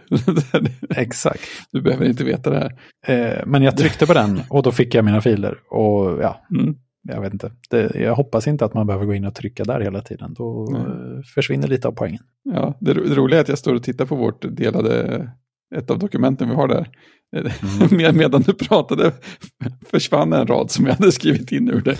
[0.95, 1.41] Exakt.
[1.71, 2.71] du behöver inte veta det här.
[3.15, 5.57] Eh, men jag tryckte på den och då fick jag mina filer.
[5.69, 6.75] Och ja, Mm.
[7.03, 7.51] jag vet inte.
[7.69, 10.33] Det, jag hoppas inte att man behöver gå in och trycka där hela tiden.
[10.33, 12.21] Då eh, försvinner lite av poängen.
[12.43, 15.27] Ja, det, det roliga är att jag står och tittar på vårt delade,
[15.75, 16.87] ett av dokumenten vi har där.
[17.91, 19.11] Med, medan du pratade
[19.91, 21.97] försvann en rad som jag hade skrivit in ur det.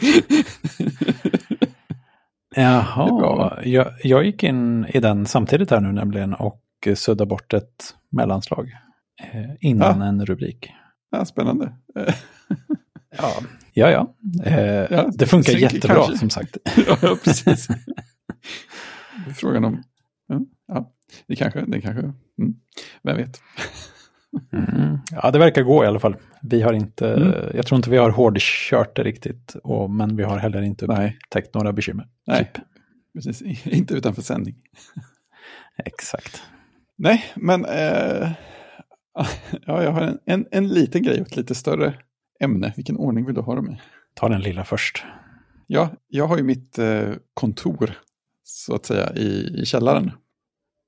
[2.55, 6.62] Jaha, jag, jag gick in i den samtidigt här nu nämligen och
[6.95, 8.69] suddade bort ett mellanslag
[9.31, 10.05] eh, innan Ja.
[10.05, 10.71] en rubrik.
[11.12, 11.73] Ja, spännande.
[13.17, 13.31] Ja,
[13.73, 13.89] ja.
[13.91, 14.13] ja.
[14.45, 16.17] Eh, Ja, det funkar synk jättebra kanske.
[16.17, 16.57] som sagt.
[17.01, 17.67] ja, precis.
[19.38, 19.83] Frågan om,
[20.27, 20.91] ja, ja
[21.27, 22.55] det kanske, det kanske, mm,
[23.03, 23.41] vem vet.
[24.53, 24.97] Mm.
[25.11, 26.15] Ja, det verkar gå i alla fall.
[26.41, 27.55] Vi har inte, Mm.
[27.55, 31.53] jag tror inte vi har hårdkört det riktigt, och, men vi har heller inte upptäckt
[31.53, 32.07] några bekymmer.
[32.27, 32.63] Nej, Typ.
[33.13, 34.55] precis, inte utanför sändning.
[35.85, 36.41] Exakt.
[36.97, 38.31] Nej, men eh,
[39.65, 41.93] ja, jag har en, en, en liten grej och ett lite större
[42.39, 42.73] ämne.
[42.75, 43.81] Vilken ordning vill du ha dem i?
[44.15, 45.03] Ta den lilla först.
[45.67, 47.91] Ja, jag har ju mitt eh, kontor,
[48.43, 50.11] så att säga, i, i källaren.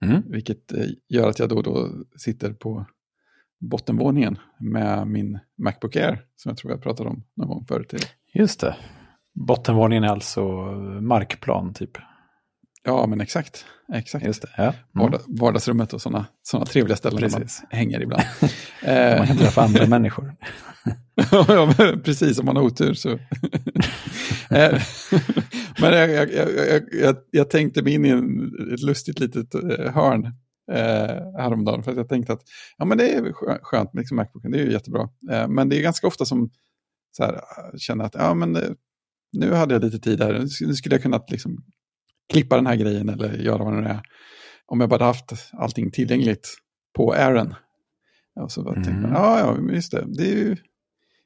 [0.05, 0.21] Mm.
[0.27, 2.85] Vilket eh, gör att jag då och då sitter på
[3.61, 7.89] bottenvåningen med min Macbook Air, som jag tror jag pratade om någon gång förut.
[7.89, 7.99] till.
[8.33, 8.75] Just det.
[9.47, 10.41] Bottenvåningen är alltså
[11.01, 11.97] markplan typ.
[12.83, 13.65] Ja, men exakt.
[13.93, 14.25] exakt.
[14.25, 14.49] Just det.
[14.57, 14.63] Ja.
[14.63, 14.75] Mm.
[14.91, 17.61] Vardag, vardagsrummet och sådana såna trevliga ställen där Precis.
[17.61, 18.23] man hänger ibland.
[18.85, 20.35] Man eh, kan träffa andra människor.
[21.31, 23.19] ja, precis, om man har otur så.
[24.51, 24.81] Eh,
[25.81, 26.49] men jag, jag,
[26.91, 30.33] jag, jag, tänkte mig in i en, ett lustigt litet eh, hörn
[30.71, 31.83] eh, häromdagen.
[31.83, 32.41] För att jag tänkte att
[32.77, 35.09] ja, men det är skö- skönt med liksom Macbooken, det är ju jättebra.
[35.31, 36.49] Eh, men det är ganska ofta som
[37.11, 38.69] så här, jag känner att ja, men, eh,
[39.33, 41.57] nu hade jag lite tid här, nu sk- nu skulle jag kunnat liksom,
[42.33, 44.01] klippa den här grejen eller göra vad det nu är.
[44.65, 46.47] Om jag bara haft allting tillgängligt
[46.95, 47.55] på Airen.
[48.39, 49.01] Och så bara tänkte Mm.
[49.01, 50.57] man, ja, ja, just det, det är ju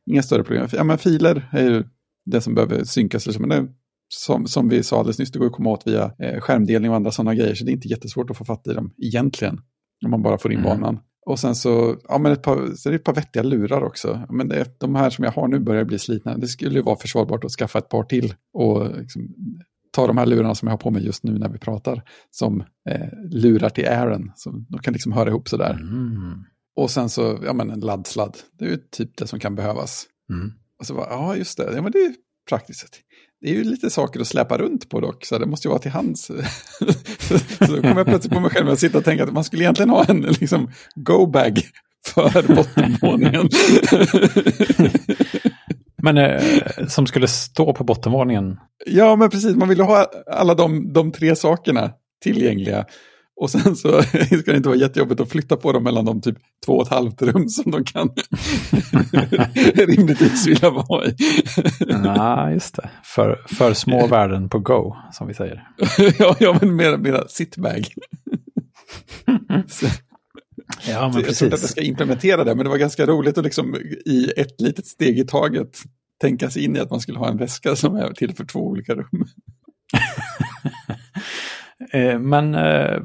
[0.06, 0.68] inga större problem.
[0.72, 1.84] Ja, men filer är ju
[2.26, 3.26] det som behöver synkas.
[3.26, 3.48] liksom.
[3.48, 3.72] Men det,
[4.08, 6.96] som, som vi sa alldeles nyss, det går att komma åt via eh, skärmdelning och
[6.96, 7.56] andra sådana grejer.
[7.56, 9.62] Så det är inte jättesvårt att få fatt i dem egentligen.
[10.06, 10.70] Om man bara får in Mm.
[10.70, 11.00] banan.
[11.26, 14.28] Och sen så, ja men ett par, så är det ett par vettiga lurar också.
[14.30, 16.38] Men det, de här som jag har nu börjar bli slitna.
[16.38, 19.28] Det skulle ju vara försvarbart att skaffa ett par till och liksom,
[19.92, 22.04] ta de här lurarna som jag har på mig just nu när vi pratar.
[22.32, 24.32] Som eh, lurar till Aaron.
[24.36, 25.74] Så de kan liksom höra ihop sådär.
[25.74, 26.44] Mm.
[26.76, 28.38] Och sen så, ja men en laddsladd.
[28.60, 30.06] Det är ju typ det som kan behövas.
[30.30, 30.52] Mm.
[30.80, 32.14] Och så bara, ja just det, ja men det är
[32.50, 33.02] praktiskt.
[33.46, 35.80] Det är ju lite saker att släpa runt på dock, så det måste ju vara
[35.80, 36.26] till hands.
[37.60, 39.90] så kommer jag plötsligt på mig själv att sitta och tänka att man skulle egentligen
[39.90, 41.62] ha en liksom, go-bag
[42.08, 43.50] för bottenvåningen.
[46.04, 46.42] Men eh,
[46.88, 48.58] som skulle stå på bottenvåningen.
[48.86, 51.92] ja, men precis, man vill ha alla de, de tre sakerna
[52.24, 52.86] tillgängliga.
[53.42, 56.38] Och sen så ska det inte vara jättejobbigt att flytta på dem mellan de typ
[56.66, 58.10] två och ett halvt rum som de kan
[59.76, 61.16] rimligtvis vilja vara i.
[61.88, 62.90] Nej, just det.
[63.04, 65.68] För, för små värden på Go, som vi säger.
[66.20, 67.86] ja, ja, men mera, mera sittbag.
[69.68, 69.88] Så-
[70.88, 73.38] Ja, Så jag tror inte att jag ska implementera det, men det var ganska roligt
[73.38, 75.78] att liksom i ett litet steg i taget
[76.22, 78.60] tänka sig in i att man skulle ha en väska som är till för två
[78.68, 79.26] olika rum.
[81.92, 83.02] Eh, Men eh,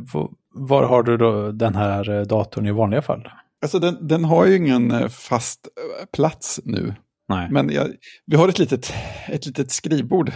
[0.54, 3.28] var har du då den här eh, datorn i vanliga fall?
[3.62, 5.68] Alltså den, den har ju ingen fast
[6.16, 6.94] plats nu,
[7.28, 7.48] Nej.
[7.50, 7.88] men jag,
[8.26, 8.92] vi har ett litet,
[9.28, 10.32] ett litet skrivbord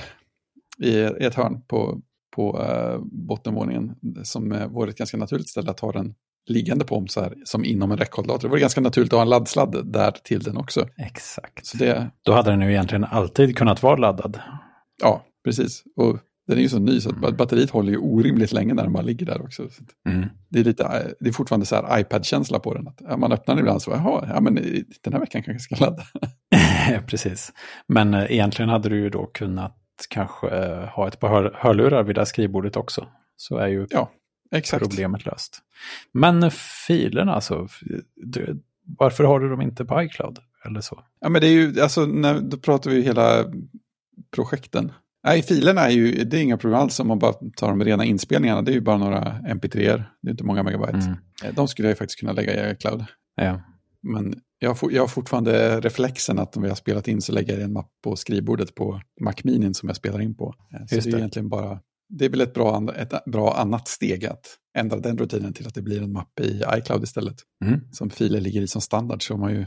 [0.78, 2.00] i, ett hörn på,
[2.37, 2.61] på
[3.02, 6.14] bottenvåningen som vore ett ganska naturligt ställe att ha den
[6.46, 8.42] liggande på om så här, som inom en räckhålldator.
[8.42, 10.88] Det vore ganska naturligt att ha en laddsladd där till den också.
[10.96, 11.66] Exakt.
[11.66, 14.40] Så det, Då hade den ju egentligen alltid kunnat vara laddad.
[15.02, 15.83] Ja, precis.
[15.96, 18.92] Och den är ju så ny så att batteriet håller ju orimligt länge när den
[18.92, 19.68] bara ligger där också.
[20.09, 20.26] Mm.
[20.48, 22.88] det, är lite, det är fortfarande så här iPad-känsla på den.
[22.88, 24.54] Att, man öppnar den ibland så, jaha, ja, men
[25.00, 26.02] den här veckan kanske jag ska ladda.
[27.07, 27.52] Precis.
[27.87, 29.76] Men eh, egentligen hade du ju då kunnat
[30.09, 33.07] kanske eh, ha ett par hör hörlurar vid det här skrivbordet också.
[33.37, 34.11] Så är ju Ja,
[34.78, 35.59] problemet löst.
[36.12, 36.50] Men eh,
[36.87, 37.68] filerna alltså,
[38.16, 38.62] du,
[38.98, 40.38] varför har du dem inte på iCloud?
[40.64, 41.04] Eller så?
[41.20, 43.44] Ja, men det är ju, alltså, när, då pratar vi hela
[44.35, 44.92] projekten.
[45.24, 48.04] Nej, filerna är ju, det är inga problem alls om man bara tar de rena
[48.04, 48.62] inspelningarna.
[48.62, 50.96] Det är ju bara några mp3, det är inte många megabyte.
[50.98, 51.12] Mm.
[51.44, 53.04] Eh, De skulle jag ju faktiskt kunna lägga i iCloud.
[53.37, 53.60] Ja.
[54.02, 57.62] Men jag jag har fortfarande reflexen att om vi har spelat in så lägger jag
[57.62, 60.54] en mapp på skrivbordet på Mac Mini som jag spelar in på.
[60.74, 61.18] Eh, Så Just det är det.
[61.18, 64.46] egentligen bara, det är väl ett bra, ett bra annat steg att
[64.78, 67.37] ändra den rutinen till att det blir en mapp i iCloud istället.
[67.64, 67.80] Mm.
[67.92, 69.66] Som filer ligger i som standard så har man ju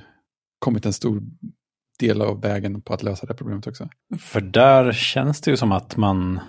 [0.60, 1.24] kommit en stor
[2.00, 3.90] del av vägen på att lösa det problemet också.
[4.20, 6.40] För där känns det ju som att man...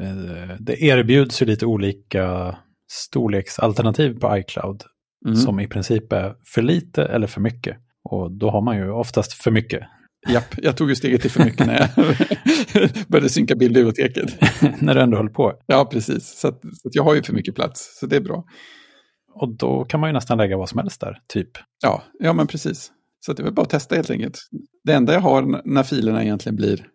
[0.00, 2.56] Eh, det erbjuds ju lite olika
[2.90, 4.82] storleksalternativ på iCloud.
[5.26, 5.36] Mm.
[5.36, 7.76] Som i princip är för lite eller för mycket.
[8.10, 9.82] Och då har man ju oftast för mycket.
[10.28, 14.34] Japp, jag tog ju steget till för mycket när jag började synka bildbiblioteket.
[14.80, 15.52] när du ändå höll på.
[15.66, 16.38] Ja, precis.
[16.38, 18.44] Så, att, så att jag har ju för mycket plats, så det är bra.
[19.32, 21.50] Och då kan man ju nästan lägga vad som helst där, typ.
[21.82, 22.92] Ja, ja men precis.
[23.20, 24.38] Så det är väl bara att testa helt enkelt.
[24.84, 26.86] Det enda jag har när filerna egentligen blir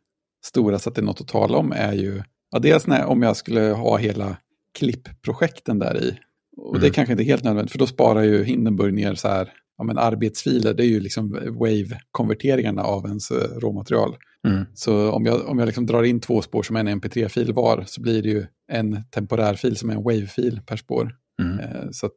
[0.45, 3.21] stora så att det är något att tala om är ju, ja, dels när, om
[3.21, 4.37] jag skulle ha hela
[4.79, 6.17] klippprojekten där i.
[6.57, 6.93] Och det är Mm.
[6.93, 10.73] kanske inte helt nödvändigt, för då sparar ju Hindenburg ner så här, ja men arbetsfiler,
[10.73, 14.15] det är ju liksom wave-konverteringarna av ens eh, råmaterial.
[14.47, 14.65] Mm.
[14.73, 18.01] Så om jag, om jag liksom drar in två spår som en mp3-fil var så
[18.01, 21.15] blir det ju en temporär fil som är en wave-fil per spår.
[21.41, 21.59] Mm.
[21.59, 22.09] Eh, Så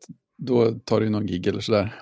[0.42, 1.94] då tar det ju någon gig eller sådär.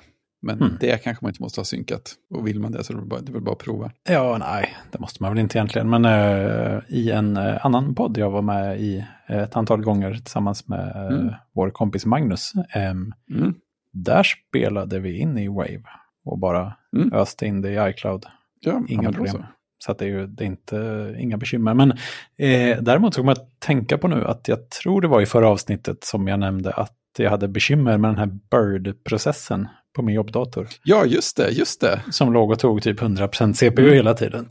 [0.43, 0.77] Men Mm.
[0.81, 2.15] det kanske man inte måste ha synkat.
[2.35, 3.91] Och vill man det så är det bara, det är väl bara att prova.
[4.09, 5.91] Ja, nej, det måste man väl inte egentligen.
[5.91, 10.15] Men eh, i en eh, annan podd jag var med i eh, ett antal gånger
[10.15, 11.35] tillsammans med Mm.
[11.55, 12.53] vår kompis Magnus.
[12.75, 13.55] ehm, Mm.
[13.93, 15.83] där spelade vi in i Wave
[16.25, 17.13] och bara Mm.
[17.13, 18.27] öste in det i iCloud.
[18.61, 19.33] Ja, Inga problem.
[19.33, 19.45] så.
[19.79, 21.75] Så det är ju det är inte, inga bekymmer.
[21.75, 21.91] Men
[22.39, 25.27] eh, däremot så kommer jag att tänka på nu att jag tror det var i
[25.27, 30.15] förra avsnittet som jag nämnde att jag hade bekymmer med den här Bird-processen på min
[30.15, 30.69] jobbdator.
[30.85, 32.01] Ja, just det, just det.
[32.11, 34.47] Som låg och tog typ 100% CPU hela tiden.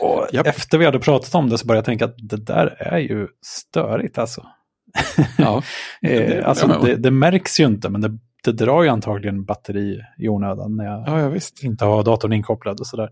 [0.00, 0.28] Och Mm.
[0.32, 0.46] Japp.
[0.46, 3.28] efter vi hade pratat om det så började jag tänka att det där är ju
[3.46, 4.46] störigt alltså.
[5.38, 5.62] Ja,
[6.00, 9.44] det Eh, håller alltså det, det märks ju inte men det, det drar ju antagligen
[9.44, 13.08] batteri i onödan när jag ja, ja inte har datorn inkopplad och sådär.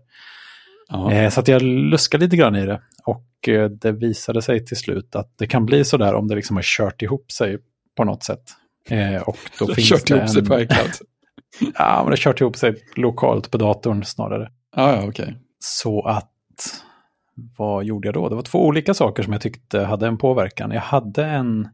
[0.89, 1.11] Ja.
[1.11, 2.81] Eh, så att jag luskade lite grann i det.
[3.05, 6.55] Och eh, det visade sig till slut att det kan bli sådär om det liksom
[6.55, 7.57] har kört ihop sig
[7.97, 8.43] på något sätt.
[9.25, 10.47] Och då finns kört det ihop sig en...
[10.47, 10.91] på iCloud.
[11.75, 14.51] Ja, men det har kört ihop sig lokalt på datorn snarare.
[14.75, 15.35] Ja, ja, okej.
[15.59, 16.31] Så att,
[17.57, 18.29] vad gjorde jag då?
[18.29, 20.71] Det var två olika saker som jag tyckte hade en påverkan.
[20.71, 21.67] Jag hade en,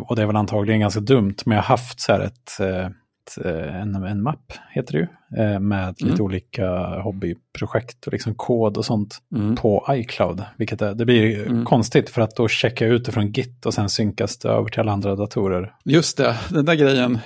[0.00, 3.44] och det är väl antagligen ganska dumt, men jag har haft så här ett, ett,
[3.44, 6.24] eh, en, en mapp, heter det ju, eh, med lite Mm.
[6.24, 6.68] olika
[7.00, 9.56] hobbyprojekt och liksom kod och sånt Mm.
[9.56, 10.44] på iCloud.
[10.56, 11.64] Vilket är, det blir Mm.
[11.64, 14.68] konstigt för att då checkar jag ut det från Git och sen synkas det över
[14.68, 15.74] till alla andra datorer.
[15.84, 17.18] Just det, den där grejen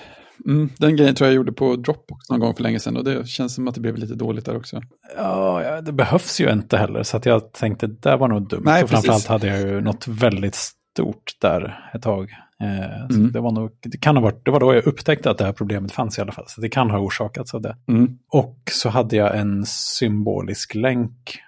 [0.46, 3.29] mm, den grejen tror jag gjorde på Dropbox någon gång för länge sedan och det
[3.29, 4.81] känns som att det blev lite dåligt där också.
[5.16, 8.62] Ja, det behövs ju inte heller, så att jag tänkte det var nog dumt.
[8.64, 12.31] Nej, och framförallt hade jag ju något väldigt stort där ett tag.
[12.62, 13.33] Eh, Mm.
[13.33, 15.53] det, var nog, det, kan ha varit, det var då jag upptäckte att det här
[15.53, 16.44] problemet fanns i alla fall.
[16.48, 17.76] Så det kan ha orsakats av det.
[17.88, 18.18] Mm.
[18.29, 21.38] Och så hade jag en symbolisk länk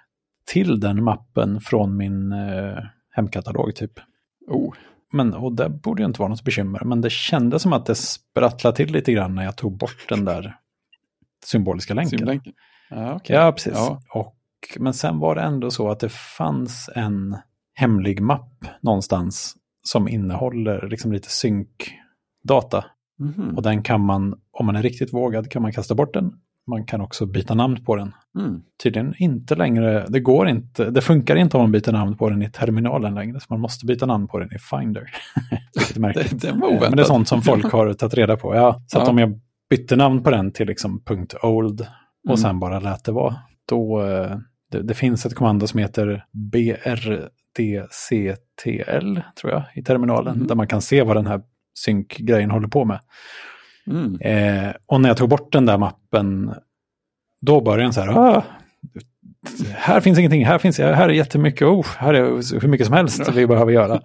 [0.51, 2.77] till den mappen från min eh,
[3.11, 3.91] hemkatalog typ.
[4.47, 4.73] Oh.
[5.13, 7.95] Men, och det borde ju inte vara något bekymmer, men det kändes som att det
[7.95, 10.55] sprattlade till lite grann när jag tog bort den där
[11.45, 12.41] symboliska länken.
[12.89, 13.35] Ja, okej.
[13.35, 13.73] Ja, precis.
[13.75, 14.01] Ja.
[14.13, 14.35] Och,
[14.77, 17.37] men sen var det ändå så att det fanns en
[17.73, 22.85] hemlig mapp någonstans som innehåller liksom lite synkdata.
[23.19, 23.55] Mhm.
[23.55, 26.33] Och den kan man, om man är riktigt vågad, kan man kasta bort den.
[26.67, 28.13] Man kan också byta namn på den.
[28.39, 28.61] Mm.
[28.83, 32.41] Tydligen inte längre, det går inte, det funkar inte om man byter namn på den
[32.43, 33.39] i terminalen längre.
[33.39, 35.03] Så man måste byta namn på den i Finder.
[35.75, 36.41] Vilket är märkligt.
[36.41, 36.89] Det, oväntat.
[36.89, 38.55] Men det är sånt som folk har tagit reda på.
[38.55, 39.11] Ja, så att Ja.
[39.11, 41.03] om jag bytte namn på den till liksom
[41.43, 41.87] .old och
[42.29, 42.37] Mm.
[42.37, 43.35] sen bara lät det vara,
[43.69, 44.37] då eh,
[44.71, 46.25] det, det finns ett kommando som heter
[47.57, 50.47] brdctl, tror jag, i terminalen, Mhm.
[50.47, 51.41] där man kan se vad den här
[51.79, 52.99] synkgrejen håller på med.
[53.87, 54.19] Mm.
[54.21, 56.53] Eh, och när jag tog bort den där mappen,
[57.41, 58.43] då började den så här, ah,
[59.71, 63.29] här finns ingenting, här, finns, här är jättemycket, oh, här är hur mycket som helst
[63.33, 64.01] vi behöver göra.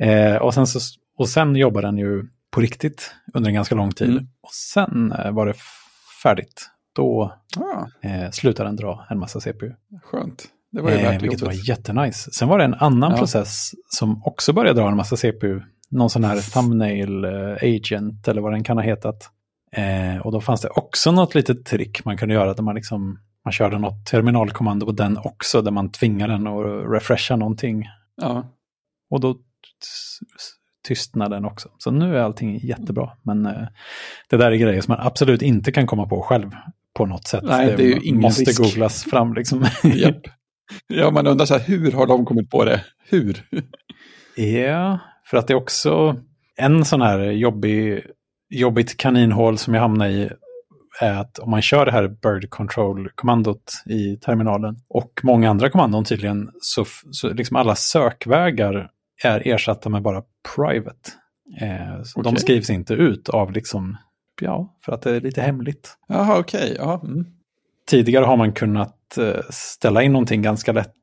[0.00, 0.78] Eh, och, sen så,
[1.18, 4.10] och sen jobbar den ju på riktigt under en ganska lång tid.
[4.10, 4.24] Mm.
[4.42, 5.54] Och sen eh, var det
[6.22, 6.70] färdigt.
[6.94, 9.72] Då Ah, eh, slutade den dra en massa CPU.
[10.02, 10.44] skönt.
[10.72, 11.56] Det var ju Eh, värt vilket jobbet.
[11.58, 12.30] var jättenice.
[12.32, 13.18] Sen var det en annan Ja.
[13.18, 15.60] process som också började dra en massa CPU.
[15.90, 19.30] Någon sån här thumbnail eh, agent eller vad den kan ha hetat.
[19.72, 23.18] Eh, och då fanns det också något litet trick man kunde göra där man liksom
[23.44, 27.84] man körde något terminalkommando på den också där man tvingar den att refresha någonting.
[28.22, 28.46] Ja.
[29.10, 29.40] Och då t-
[30.88, 31.68] tystnade den också.
[31.78, 33.10] Så nu är allting jättebra.
[33.22, 33.66] Men eh,
[34.30, 36.50] det där är grejer som man absolut inte kan komma på själv
[36.94, 37.44] på något sätt.
[37.44, 38.62] Nej, det är ju ingen måste risk.
[38.62, 39.66] googlas fram liksom.
[39.82, 40.20] Japp.
[40.86, 42.84] Ja, man undrar så här, hur har de kommit på det?
[43.08, 43.46] Hur?
[44.36, 44.98] Ja,
[45.30, 46.16] för att det är också
[46.56, 48.02] en sån här jobbig,
[48.50, 50.30] jobbigt kaninhål som jag hamnar i
[51.00, 56.04] är att om man kör det här bird control-kommandot i terminalen och många andra kommandon
[56.04, 58.90] tydligen så, så liksom alla sökvägar
[59.24, 60.22] är ersatta med bara
[60.56, 61.10] private.
[61.60, 62.40] Eh, så De Okej.
[62.40, 63.96] skrivs inte ut av liksom,
[64.40, 65.96] ja, för att det är lite hemligt.
[66.08, 66.74] Jaha, okej.
[66.78, 67.00] Ja.
[67.04, 67.26] Mm.
[67.86, 70.94] Tidigare har man kunnat eh, ställa in någonting ganska lätt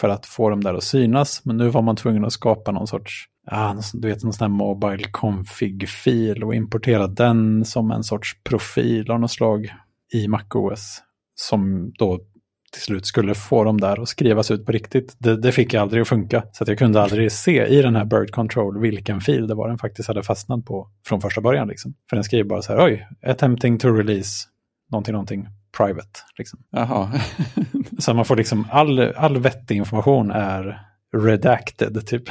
[0.00, 1.44] för att få dem där att synas.
[1.44, 4.58] Men nu var man tvungen att skapa någon sorts, ja, du vet någon sån här
[4.58, 9.74] mobile config-fil och importera den som en sorts profil av något slag
[10.12, 11.02] i MacOS.
[11.34, 12.20] Som då
[12.72, 15.16] till slut skulle få dem där att skrivas ut på riktigt.
[15.18, 16.42] Det, det fick jag aldrig att funka.
[16.52, 19.68] Så att jag kunde aldrig se i den här Bird Control vilken fil det var
[19.68, 21.68] den faktiskt hade fastnat på från första början.
[21.68, 21.94] Liksom.
[22.10, 24.48] För den skriver bara så här, oj, attempting to release
[24.90, 26.20] någonting, någonting private.
[26.38, 26.58] Liksom.
[27.98, 30.86] Så man får liksom all, all vettig information är
[31.16, 32.22] redacted typ.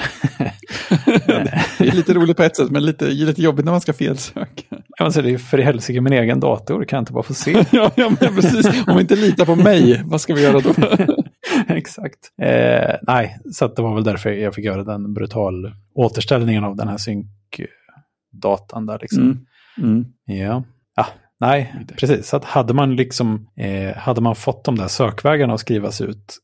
[1.78, 4.64] det är lite roligt på ett sätt, men lite, lite jobbigt när man ska felsöka.
[4.70, 7.34] Ja, alltså det är för i helsike min egen dator, kan jag inte bara få
[7.34, 7.52] se?
[7.72, 8.88] ja, ja, men precis.
[8.88, 10.74] Om vi inte litar på mig, vad ska vi göra då?
[11.68, 12.20] Exakt.
[12.42, 16.76] Eh, nej, så att det var väl därför jag fick göra den brutal återställningen av
[16.76, 19.24] den här synkdatan där liksom.
[19.24, 19.46] Mm.
[19.78, 20.06] Mm.
[20.26, 20.64] Ja.
[20.96, 21.08] ja,
[21.42, 22.28] nej, precis.
[22.28, 26.38] Så att hade man liksom, eh, hade man fått de där sökvägarna att skrivas ut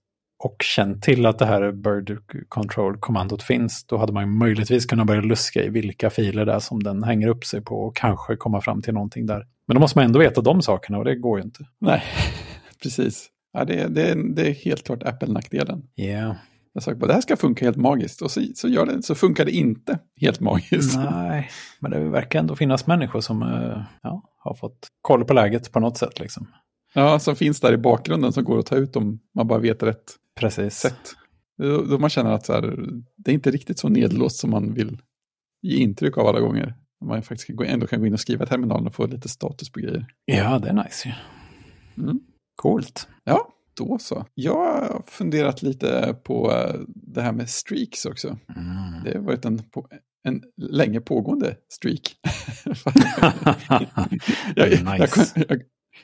[0.44, 2.18] och känt till att det här bird
[2.50, 6.84] control-kommandot finns, då hade man möjligtvis kunnat börja luska i vilka filer det är som
[6.84, 9.46] den hänger upp sig på och kanske komma fram till någonting där.
[9.68, 11.66] Men då måste man ändå veta de sakerna och det går ju inte.
[11.80, 12.04] Nej,
[12.84, 13.28] precis.
[13.54, 15.82] Ja, det, är- det, det är helt klart Apple-nackdelen.
[15.96, 16.36] Ja,
[16.74, 19.16] Jag sa bara, det här ska funka helt magiskt och så, så, gör det, så
[19.16, 20.98] funkar det inte helt magiskt.
[20.98, 25.72] nej, men det verkar ändå finnas människor som eh, ja, har fått koll på läget
[25.72, 26.20] på något sätt.
[26.20, 26.48] Liksom.
[26.94, 29.84] Ja, som finns där i bakgrunden som går att ta ut om man bara vet
[29.84, 30.04] rätt
[30.40, 30.74] Precis.
[30.76, 31.16] sätt.
[31.58, 32.76] Då, då man känner att så här,
[33.18, 34.98] det är inte riktigt så nedlåst som man vill
[35.62, 36.76] ge intryck av alla gånger.
[37.06, 39.30] Man faktiskt kan gå- ändå kan gå in och skriva i terminalen och få lite
[39.30, 40.06] status på grejer.
[40.26, 41.14] Ja, det är nice ju.
[42.04, 42.20] Mm.
[42.56, 43.08] Coolt.
[43.24, 44.26] Ja, då så.
[44.34, 48.28] Jag har funderat lite på eh, det här med streaks också.
[48.28, 49.04] Mm.
[49.06, 49.62] Det har varit en,
[50.24, 52.16] en länge pågående streak.
[54.56, 55.08] jag, jag, nice.
[55.08, 55.44] kom,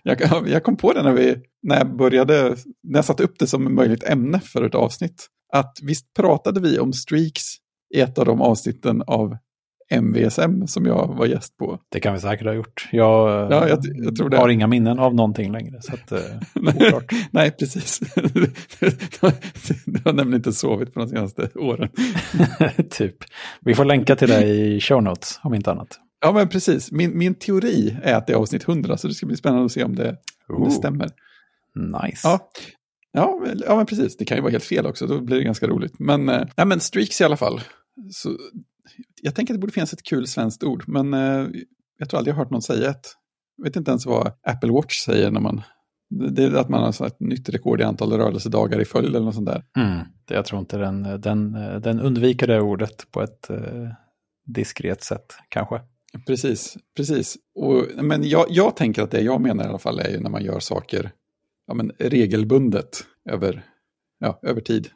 [0.03, 3.39] jag, jag, jag kom på det när, vi, när jag började, när jag satte upp
[3.39, 5.27] det som ett möjligt ämne för ett avsnitt.
[5.53, 7.43] Att visst pratade vi om streaks
[7.95, 9.37] i ett av de avsnitten av
[9.91, 11.79] MVSM som jag var gäst på.
[11.89, 12.87] Det kan vi säkert ha gjort.
[12.91, 13.79] Jag, Ja, jag-
[14.31, 15.81] jag har inga minnen av någonting längre.
[15.81, 16.19] Så att, eh.
[17.31, 17.99] Nej, precis.
[19.85, 21.89] du har nämligen inte sovit på de senaste åren.
[22.89, 23.15] typ.
[23.61, 25.87] Vi får länka till det i show notes, om inte annat.
[26.21, 26.91] Ja, men precis.
[26.91, 29.71] Min, min teori är att det är avsnitt 100, så det ska bli spännande att
[29.71, 30.15] se om det,
[30.53, 31.09] om det stämmer.
[32.03, 32.21] Nice.
[32.27, 32.49] Ja.
[33.11, 34.17] Ja, ja, men precis.
[34.17, 35.99] Det kan ju vara helt fel också, då blir det ganska roligt.
[35.99, 37.61] Men, ja, men streaks i alla fall.
[38.11, 38.29] Så,
[39.21, 41.47] jag tänker att det borde finnas ett kul svenskt ord, men eh,
[41.97, 43.07] jag tror aldrig jag har hört någon säga ett.
[43.57, 45.61] Jag vet inte ens vad Apple Watch säger när man...
[46.09, 49.35] Det är att man har ett nytt rekord i antal rörelsedagar i följd eller något
[49.35, 49.63] sånt där.
[49.77, 49.99] Mm.
[50.27, 53.89] Det- Jag tror inte den, den, den undviker det ordet på ett eh,
[54.45, 55.81] diskret sätt, kanske.
[56.27, 57.37] Precis, precis.
[57.55, 60.29] Och, men jag, jag tänker att det jag menar i alla fall är ju när
[60.29, 61.11] man gör saker
[61.67, 62.89] ja, men regelbundet
[63.29, 63.65] över,
[64.19, 64.89] ja, över tid.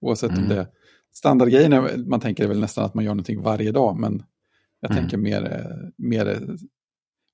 [0.00, 0.48] Oavsett om Mm.
[0.48, 0.66] det
[1.16, 4.22] standardgrejen är, man tänker väl nästan att man gör någonting varje dag, men
[4.80, 5.02] jag Mm.
[5.02, 5.66] tänker mer,
[5.98, 6.56] mer,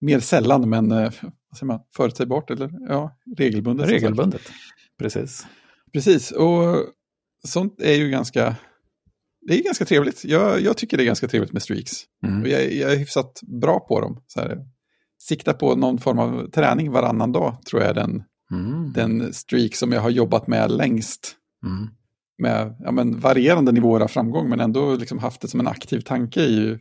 [0.00, 1.12] mer sällan, men eh,
[1.50, 3.88] vad säger man, förutsägbart eller ja, regelbundet.
[3.88, 4.42] Regelbundet.
[4.98, 5.46] Precis.
[5.92, 6.76] Precis, och
[7.46, 8.56] sånt är ju ganska,
[9.48, 10.24] det är ganska trevligt.
[10.24, 11.92] Jag, jag tycker det är ganska trevligt med streaks.
[12.26, 12.42] Mm.
[12.42, 14.22] Och jag, jag är hyfsat bra på dem.
[14.26, 14.58] Så här,
[15.18, 18.92] sikta på någon form av träning varannan dag tror jag är den, Mm.
[18.92, 21.36] den streak som jag har jobbat med längst.
[21.66, 21.88] Mm.
[22.40, 26.00] Med ja, men varierande nivåer av framgång men ändå liksom haft det som en aktiv
[26.00, 26.79] tanke i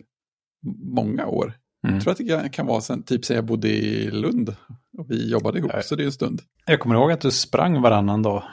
[0.96, 1.54] många år.
[1.84, 1.96] Mm.
[1.96, 4.56] Jag tror att det kan- vara sen typ sen jag bodde i Lund
[4.98, 5.82] och vi jobbade ihop, Ja.
[5.82, 6.42] så det är en stund.
[6.66, 8.44] Jag kommer ihåg att du sprang varannan dag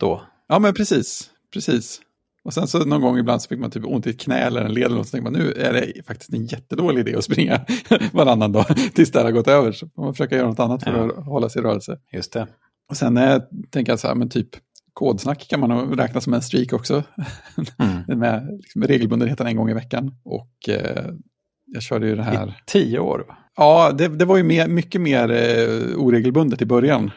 [0.00, 0.22] då.
[0.48, 2.00] Ja men precis, precis.
[2.44, 4.62] Och sen så någon gång ibland så fick man typ ont i ett knä eller
[4.64, 7.24] en led eller något, så tänkte man nu är det faktiskt en jättedålig idé att
[7.24, 7.60] springa
[8.12, 9.72] varannan dag tills det här har gått över.
[9.72, 11.04] Så man försöka göra något annat för Ja.
[11.20, 11.98] att hålla sig i rörelse.
[12.12, 12.46] Just det.
[12.90, 13.18] Och sen
[13.70, 14.48] tänker jag så här, men typ
[14.94, 17.02] kodsnack kan man räkna som en streak också.
[17.78, 18.18] Mm.
[18.18, 20.14] med liksom, regelbundenheten en gång i veckan.
[20.24, 21.04] Och eh,
[21.66, 22.48] jag körde ju det här.
[22.48, 23.24] I tio år.
[23.56, 27.10] Ja, det, det var ju mer, mycket mer eh, oregelbundet i början.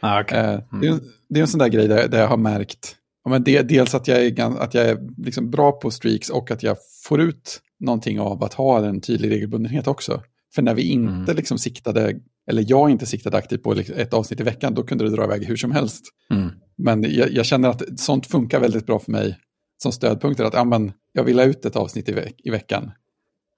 [0.00, 0.38] Ah, okay.
[0.54, 2.96] Eh, det, är, en- det är en sån där grej där, där jag har märkt
[3.24, 6.50] ja, men det, dels att jag är, att jag är liksom bra på streaks och
[6.50, 10.22] att jag får ut någonting av att ha en tydlig regelbundenhet också.
[10.54, 11.36] För när vi inte Mm.
[11.36, 12.14] liksom siktade,
[12.50, 15.24] eller jag inte siktade aktivt på liksom ett avsnitt i veckan, då kunde det dra
[15.24, 16.04] iväg hur som helst.
[16.30, 16.48] Mm.
[16.78, 19.38] Men jag, jag känner att sånt funkar väldigt bra för mig
[19.82, 20.44] som stödpunkter.
[20.44, 22.90] Att ja, men, jag vill ha ut ett avsnitt i, ve- i veckan.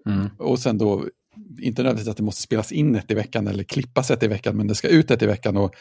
[0.06, 0.28] Mm.
[0.38, 1.04] Och sen då,
[1.60, 4.56] inte nödvändigtvis att det måste spelas in ett i veckan eller klippas ett i veckan,
[4.56, 5.56] men det ska ut ett i veckan.
[5.56, 5.74] Och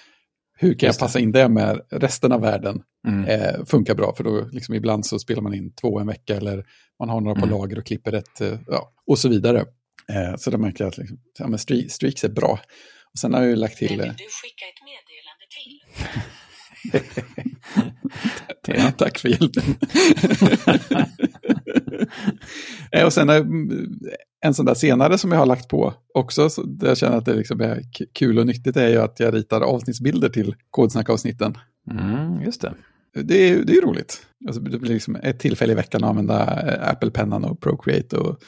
[0.59, 0.99] hur kan Just jag det.
[0.99, 2.81] passa in det med resten av världen?
[3.07, 3.25] Mm.
[3.25, 6.65] Eh, funkar bra, för då liksom ibland så spelar man in två en vecka eller
[6.99, 7.59] man har några på Mm.
[7.59, 9.59] lager och klipper ett, eh, ja, och så vidare.
[10.09, 11.57] Eh, så då märker jag att liksom, ja,
[11.89, 12.59] streaks är bra.
[13.13, 13.97] Och sen har jag ju lagt Vem till...
[13.97, 16.21] vill Eh, du skicka ett meddelande till?
[18.67, 19.63] Ja, tack för hjälpen.
[22.91, 23.45] Eh, och sen eh,
[24.45, 27.25] en sån där senare som jag har lagt på också, så där jag känner att
[27.25, 27.81] det liksom är
[28.13, 31.57] kul och nyttigt, är ju att jag ritar avsnittsbilder till kodsnackavsnitten.
[31.91, 32.73] Mm, just det.
[33.23, 34.27] Det är, det är roligt.
[34.47, 38.39] Alltså, det blir liksom ett tillfälle i veckan att använda eh, Apple-pennan och Procreate och,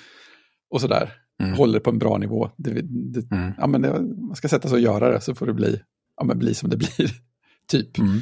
[0.70, 1.14] och sådär.
[1.44, 1.54] Mm.
[1.54, 2.50] Håller på en bra nivå.
[2.58, 3.52] Det, det, Mm.
[3.58, 3.82] ja, men
[4.28, 5.82] man ska sätta sig och göra det så får det bli,
[6.18, 7.12] ja, men bli som det blir.
[7.70, 7.98] Typ.
[7.98, 8.20] Mm.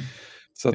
[0.54, 0.74] Så att,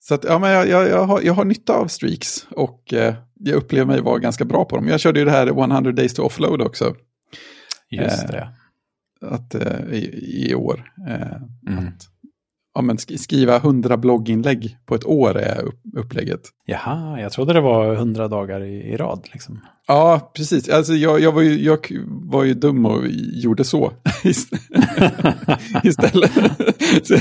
[0.00, 3.14] så att, ja, men jag, jag, jag, har, jag har nytta av streaks och eh,
[3.34, 4.88] jag upplever mig vara ganska bra på dem.
[4.88, 6.94] Jag körde ju det här 100 days to offload också
[7.90, 8.48] Just Eh, det.
[9.20, 10.92] att, eh, i, i år.
[11.08, 11.36] Eh,
[11.68, 11.88] Mm.
[11.88, 12.08] att,
[12.74, 16.40] ja, men sk skriva 100 blogginlägg på ett år är upp, upplägget.
[16.66, 19.28] Jaha, jag trodde det var hundra dagar i, i rad.
[19.32, 19.60] Liksom.
[19.86, 20.68] Ja, precis.
[20.68, 23.92] Alltså, jag, jag, var ju, jag var ju dum och gjorde så
[25.84, 26.32] istället.
[27.02, 27.16] så,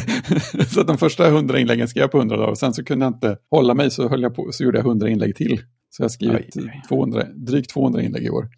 [0.68, 3.14] så de första 100 inläggen skrev jag på 100 dagar och sen så kunde jag
[3.14, 5.62] inte hålla mig så, höll jag på, så gjorde jag 100 inlägg till.
[5.90, 6.82] Så jag har skrivit Oj, oj.
[6.88, 8.50] 200, drygt 200 inlägg i år.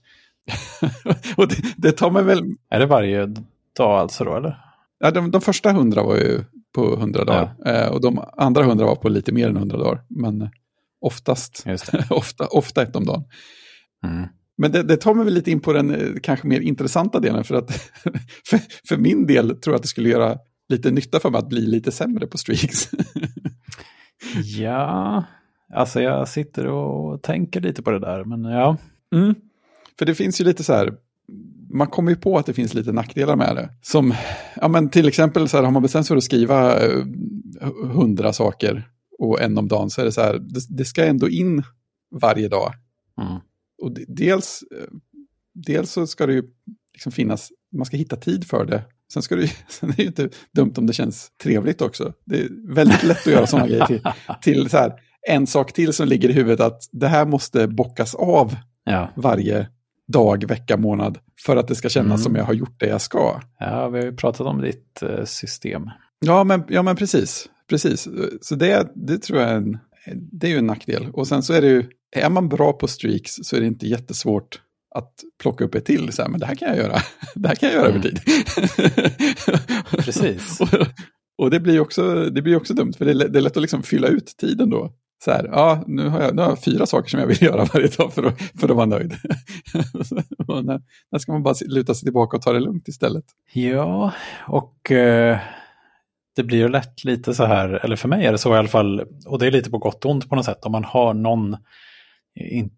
[1.37, 2.55] och det, det tar mig väl...
[2.69, 3.25] Är det varje
[3.77, 4.57] dag alltså då, eller?
[4.99, 6.43] Ja, de, de första 100 var ju
[6.75, 10.01] på 100 dagar eh, och de andra 100 var på lite mer än 100 dagar.
[10.09, 10.49] Men
[11.01, 11.65] oftast,
[12.09, 13.23] ofta, ofta ett om dagen.
[14.03, 14.27] Mm.
[14.57, 17.43] Men det, det tar mig väl lite in på den eh, kanske mer intressanta delen.
[17.43, 17.71] För att
[18.49, 20.37] för, för min del tror jag att det skulle göra
[20.69, 22.89] lite nytta för mig att bli lite sämre på streaks.
[24.57, 25.23] Ja,
[25.73, 28.77] alltså jag sitter och tänker lite på det där, men ja.
[29.15, 29.35] Mm.
[29.99, 30.93] För det finns ju lite så här,
[31.75, 33.69] man kommer ju på att det finns lite nackdelar med det.
[33.81, 34.13] Som,
[34.55, 37.01] ja men till exempel så här, har man bestämt sig för att skriva eh,
[37.93, 41.29] hundra saker och en om dagen så är det så här, det, det ska ändå
[41.29, 41.63] in
[42.21, 42.73] varje dag.
[43.21, 43.39] Mm.
[43.81, 44.87] Och de- dels, eh,
[45.53, 46.43] dels så ska det ju
[46.93, 48.83] liksom finnas, man ska hitta tid för det.
[49.13, 52.13] Sen, ska det, sen är det ju inte dumt om det känns trevligt också.
[52.25, 54.01] Det är väldigt lätt att göra sådana grejer till,
[54.41, 54.93] till så här,
[55.29, 58.55] en sak till som ligger i huvudet att det här måste bockas av
[58.87, 59.11] Ja.
[59.15, 59.67] varje
[60.13, 62.23] dag, vecka, månad för att det ska kännas Mm.
[62.23, 63.41] som jag har gjort det jag ska.
[63.59, 65.89] ja, vi har ju pratat om ditt eh, system.
[66.25, 67.49] Ja, men, ja, men precis.
[67.69, 68.07] precis.
[68.41, 69.77] Så det, det tror jag är en,
[70.31, 71.07] det är ju en nackdel.
[71.13, 71.83] Och sen så är det ju,
[72.15, 74.61] är man bra på streaks så är det inte jättesvårt
[74.95, 76.11] att plocka upp ett till.
[76.13, 76.97] Så här, men det här kan jag göra.
[77.35, 77.99] Det här kan jag göra Mm.
[78.01, 78.19] över tid.
[80.05, 80.61] Precis.
[80.61, 80.69] och,
[81.37, 83.61] och det blir också, det blir också dumt, för det är, det är lätt att
[83.61, 84.93] liksom fylla ut tiden då.
[85.23, 87.65] Så här, ja, nu har, jag, nu har jag fyra saker som jag vill göra
[87.73, 89.13] varje dag för att, för att vara nöjd.
[90.47, 93.25] när, när ska man bara luta sig tillbaka och ta det lugnt istället?
[93.53, 94.13] Ja,
[94.47, 95.37] och eh,
[96.35, 98.67] det blir ju lätt lite så här, eller för mig är det så i alla
[98.67, 101.13] fall, och det är lite på gott och ont på något sätt, om man har
[101.13, 101.57] någon,
[102.51, 102.69] in,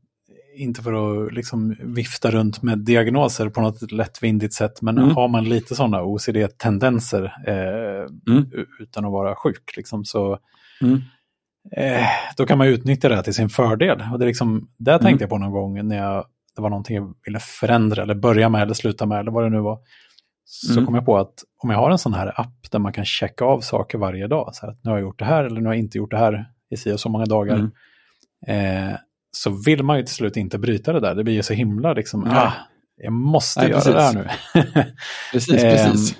[0.58, 5.16] inte för att liksom vifta runt med diagnoser på något lättvindigt sätt, men Mm.
[5.16, 8.46] har man lite sådana OCD-tendenser eh, Mm.
[8.80, 10.40] utan att vara sjuk, liksom, så
[10.82, 11.02] Mm.
[11.78, 12.06] Eh,
[12.38, 14.04] då kan man utnyttja det till sin fördel.
[14.14, 15.04] Och det är liksom, där Mm.
[15.04, 18.50] tänkte jag på någon gång när jag, det var någonting jag ville förändra eller börja
[18.50, 19.80] med eller sluta med eller vad det nu var.
[20.46, 20.86] Så Mm.
[20.86, 23.46] kom jag på att om jag har en sån här app där man kan checka
[23.46, 25.66] av saker varje dag, så här att nu har jag gjort det här eller nu
[25.68, 27.70] har jag inte gjort det här i si och så många dagar,
[28.48, 28.92] Mm.
[28.92, 28.98] eh,
[29.32, 31.16] så vill man ju till slut inte bryta det där.
[31.16, 32.34] Det blir ju så himla liksom, Nej.
[32.38, 32.54] ah,
[32.98, 33.94] jag måste Nej, göra precis.
[33.94, 34.84] det här nu.
[35.32, 36.18] Precis, Ehm, precis.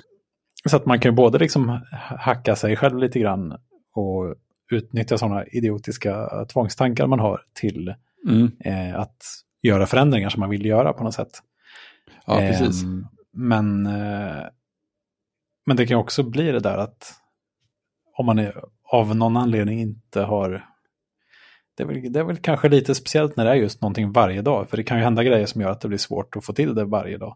[0.70, 1.82] Så att man kan både liksom
[2.20, 3.52] hacka sig själv lite grann
[3.96, 4.36] och
[4.72, 7.94] utnyttja sådana idiotiska tvångstankar man har till
[8.28, 8.52] Mm.
[8.60, 9.24] eh, att
[9.62, 11.30] göra förändringar som man vill göra på något sätt.
[12.26, 12.84] Ja, precis.
[12.84, 14.44] Ehm, men, eh,
[15.66, 17.14] men det kan också bli det där att
[18.18, 20.66] om man är, av någon anledning inte har
[21.78, 24.42] det är, väl, det är väl kanske lite speciellt när det är just någonting varje
[24.42, 26.54] dag, för det kan ju hända grejer som gör att det blir svårt att få
[26.54, 27.36] till det varje dag.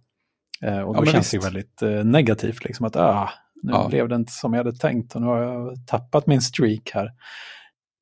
[0.64, 1.48] Eh, och Ja, då men känns det visst.
[1.48, 3.30] väldigt eh, negativt, liksom att ah,
[3.64, 3.88] nu Ja.
[3.89, 7.09] blev det inte som jag hade tänkt och nu har jag tappat min streak här.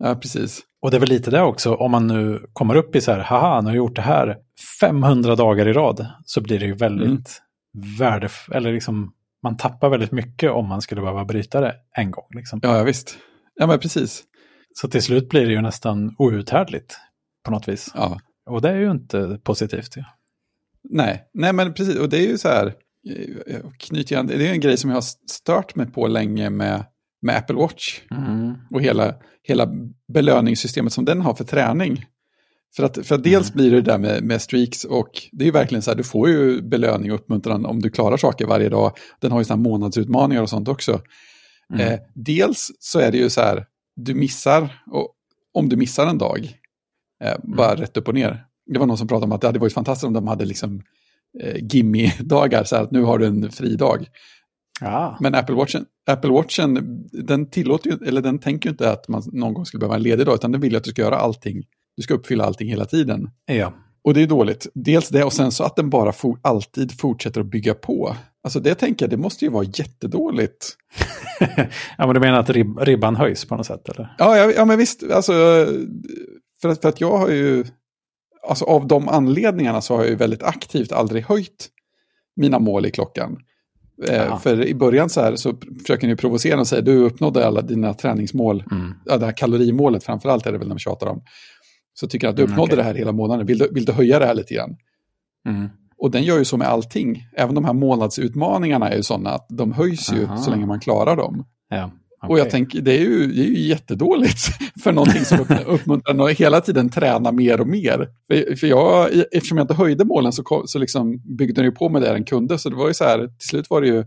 [0.03, 0.61] Ja, precis.
[0.81, 3.19] Och det är väl lite det också, om man nu kommer upp i så här,
[3.19, 4.37] haha, nu har jag gjort det här
[4.81, 7.41] 500 dagar i rad, så blir det ju väldigt
[7.77, 7.97] Mm.
[7.97, 12.25] värdefullt, eller liksom, man tappar väldigt mycket om man skulle behöva bryta det en gång.
[12.35, 12.59] Liksom.
[12.63, 13.17] Ja, ja, visst.
[13.55, 14.23] Ja, men precis.
[14.75, 16.97] Så till slut blir det ju nästan outhärdligt
[17.45, 17.91] på något vis.
[17.95, 18.19] Ja.
[18.45, 19.97] Och det är ju inte positivt.
[19.97, 20.03] ju.
[20.83, 21.97] Nej, nej men precis.
[21.99, 22.73] Och det är ju så här,
[23.79, 26.85] knyter an, det är en grej som jag har stört mig på länge med,
[27.21, 28.01] med Apple Watch.
[28.71, 29.69] och hela, hela
[30.13, 32.05] belöningssystemet som den har för träning.
[32.75, 35.51] För att, för att dels blir det där med, med streaks och det är ju
[35.51, 38.91] verkligen så här, du får ju belöning och uppmuntran om du klarar saker varje dag.
[39.19, 41.01] Den har ju sådana månadsutmaningar och sånt också.
[41.73, 41.87] Mm.
[41.87, 45.13] Eh, dels så är det ju så här, du missar, och
[45.53, 46.59] om du missar en dag,
[47.23, 48.45] eh, bara rätt upp och ner.
[48.65, 50.81] Det var någon som pratade om att det hade varit fantastiskt om de hade liksom
[51.41, 54.07] eh, gimme-dagar, så att nu har du en fri dag.
[54.81, 59.07] Ja, Men Apple Watchen, Apple Watchen, den tillåter ju, eller den tänker ju inte att
[59.07, 61.01] man någon gång skulle behöva en ledig dag, utan den vill ju att du ska
[61.01, 61.63] göra allting.
[61.97, 63.29] Du ska uppfylla allting hela tiden.
[63.45, 63.73] ja.
[64.01, 64.67] Och det är dåligt.
[64.73, 68.15] Dels det och sen så att den bara for, alltid fortsätter att bygga på.
[68.43, 70.67] Alltså det tänker jag, det måste ju vara jättedåligt.
[71.97, 74.15] ja men du menar att rib ribban höjs på något sätt eller?
[74.17, 75.33] Ja, ja, ja men visst, alltså,
[76.61, 77.65] för att, för att jag har ju,
[78.47, 81.69] alltså av de anledningarna så har jag ju väldigt aktivt aldrig höjt
[82.35, 83.37] mina mål i klockan.
[84.09, 87.61] Eh, för i början så här så försöker ni provocera och säga du uppnådde alla
[87.61, 88.93] dina träningsmål, Mm.
[89.05, 91.21] ja, det här kalorimålet framförallt är det väl de tjatar om.
[91.93, 92.77] Så tycker jag att du Mm, uppnådde okej.
[92.77, 94.75] det här hela månaden, vill du, vill du höja det här lite grann?
[95.47, 95.69] Mm.
[95.97, 99.45] Och den gör ju så med allting, även de här månadsutmaningarna är ju sådana att
[99.49, 100.37] de höjs ju Aha.
[100.37, 101.45] så länge man klarar dem.
[101.69, 101.91] Ja,
[102.27, 104.39] Och jag tänker, det är ju, det är ju jättedåligt
[104.83, 108.09] för någonting som upp- uppmuntrar en att hela tiden träna mer och mer.
[108.27, 111.71] För, för jag, eftersom jag inte höjde målen så, kom- så liksom byggde den ju
[111.71, 112.59] på med det den kunde.
[112.59, 114.05] Så det var ju så här, till slut var det ju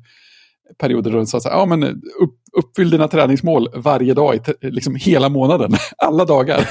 [0.79, 4.41] perioder då den sa så här, ja men upp, uppfyll dina träningsmål varje dag, i
[4.71, 6.59] liksom hela månaden, alla dagar.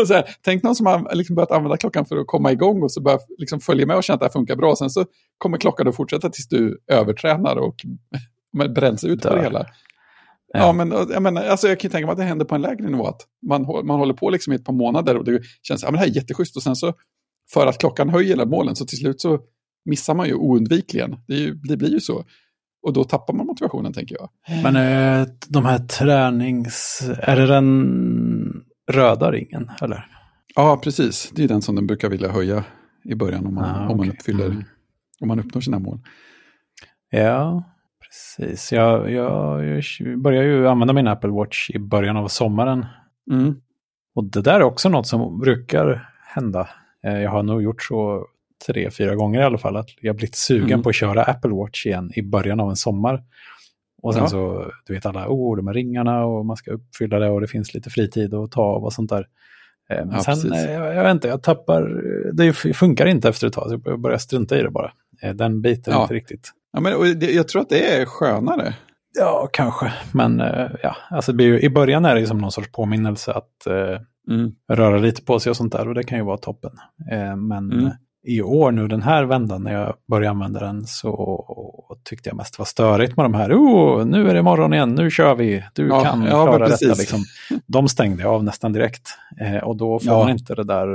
[0.00, 2.82] och så här, tänk någon som har liksom börjat använda klockan för att komma igång
[2.82, 4.76] och så börjar liksom följa med och känna att det här funkar bra.
[4.76, 5.04] Sen så
[5.38, 7.74] kommer klockan att fortsätta tills du övertränar och
[8.58, 9.58] men bränns ut på det hela.
[10.52, 10.72] Ja, Ja.
[10.72, 12.90] men jag, menar, alltså, jag kan ju tänka mig att det händer på en lägre
[12.90, 13.06] nivå.
[13.06, 15.92] Att man, man håller på liksom i ett par månader och det känns, ja men
[15.92, 16.56] det här är jätteschysst.
[16.56, 16.92] Och sen så,
[17.52, 19.38] för att klockan höjer alla målen, så till slut så
[19.84, 21.16] missar man ju oundvikligen.
[21.26, 22.24] Det, ju, det blir ju så.
[22.82, 24.28] Och då tappar man motivationen, tänker jag.
[24.62, 27.02] Men eh, de här tränings...
[27.18, 30.06] Är det den röda ringen eller?
[30.54, 31.30] Ja, precis.
[31.34, 32.64] Det är den som den brukar vilja höja
[33.04, 34.64] i början om man, Ah, om man, uppfyller, Mm.
[35.20, 36.00] om man uppnår sina mål.
[37.10, 37.64] Ja,
[38.36, 38.72] precis.
[38.72, 39.64] Jag, jag,
[40.00, 42.86] jag börjar ju använda min Apple Watch i början av sommaren.
[43.30, 43.54] Mm.
[44.14, 46.68] Och det där är också något som brukar hända.
[47.04, 48.26] Eh, Jag har nog gjort så
[48.66, 49.76] tre, fyra gånger i alla fall.
[49.76, 50.82] Att jag har blivit sugen Mm.
[50.82, 53.22] på att köra Apple Watch igen i början av en sommar.
[54.02, 54.28] Och sen Ja.
[54.28, 57.46] så, du vet alla, oh, de här ringarna och man ska uppfylla det och det
[57.46, 59.26] finns lite fritid att ta av och sånt där.
[59.90, 60.52] Eh, Men Ja, sen, precis.
[60.52, 62.02] eh, jag, jag vet inte, jag tappar,
[62.32, 64.92] det funkar inte efter ett tag, så jag börjar strunta i det bara.
[65.34, 66.02] Den biten Ja.
[66.02, 66.50] inte riktigt.
[66.72, 68.74] Ja, men, det, jag tror att det är skönare.
[69.18, 69.92] Ja, kanske.
[70.12, 73.66] Men eh, ja, alltså ju, i början är det ju som någon sorts påminnelse att
[73.66, 74.00] eh,
[74.30, 74.50] Mm.
[74.72, 76.70] röra lite på sig och sånt där och det kan ju vara toppen.
[77.12, 77.90] Eh, men Mm.
[78.26, 81.44] i år nu den här vändan när jag började använda den så
[82.04, 83.52] tyckte jag mest var störigt med de här.
[83.52, 86.94] Oh, nu är det morgon igen, nu kör vi, du Ja, kan ja, klara detta.
[86.98, 87.20] Liksom.
[87.66, 89.08] De stängde jag av nästan direkt.
[89.62, 90.18] Och då får Ja.
[90.18, 90.88] man inte det där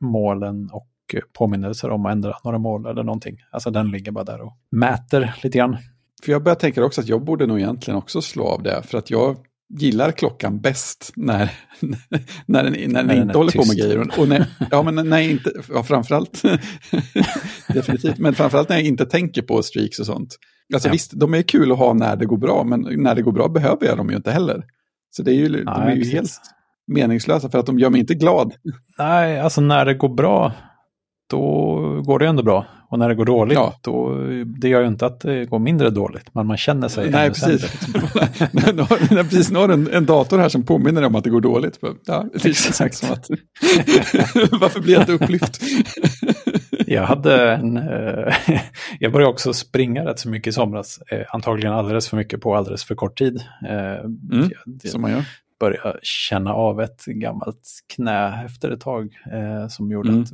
[0.00, 0.86] målen och
[1.32, 3.36] påminnelser om att ändra några mål eller någonting.
[3.50, 5.76] Alltså den ligger bara där och mäter lite grann.
[6.24, 8.82] För jag börjar tänka också att jag borde nog egentligen också slå av det.
[8.82, 9.36] För att jag
[9.78, 11.50] gillar klockan bäst när,
[12.46, 13.82] när den, när den den inte är håller på med tyst.
[13.84, 13.98] grejer.
[13.98, 16.42] Och- Och när, ja, men när jag inte, ja, framförallt,
[17.74, 20.36] definitivt, men framförallt när jag inte tänker på streaks och sånt.
[20.74, 20.92] Alltså Ja.
[20.92, 23.48] visst, de är kul att ha när det går bra, men när det går bra
[23.48, 24.64] behöver jag dem ju inte heller.
[25.10, 26.12] Så det är ju, de Nej, är ju precis.
[26.14, 26.30] helt
[26.86, 28.52] meningslösa för att de gör mig inte glad.
[28.98, 30.52] Nej, alltså när det går bra,
[31.30, 32.66] då går det ändå bra.
[32.90, 33.74] Och när det går dåligt, Ja.
[33.82, 34.14] då,
[34.60, 36.34] det gör ju inte att det går mindre dåligt.
[36.34, 37.94] Men man känner sig Nej, ännu sämre, precis.
[38.52, 38.86] liksom.
[39.28, 41.78] precis, nu har du en, en dator här som påminner om att det går dåligt.
[42.06, 42.94] Ja, det Exakt.
[42.96, 43.28] som att,
[44.60, 45.60] varför blir jag inte upplyft?
[46.86, 48.34] Jag hade en, eh,
[49.00, 50.98] jag började också springa rätt så mycket i somras.
[51.10, 53.40] Eh, antagligen alldeles för mycket på alldeles för kort tid.
[53.68, 53.74] Eh,
[54.82, 55.24] jag, Som man gör.
[55.60, 59.08] började känna av ett gammalt knä efter ett tag.
[59.32, 60.22] Eh, som gjorde Mm.
[60.22, 60.30] att,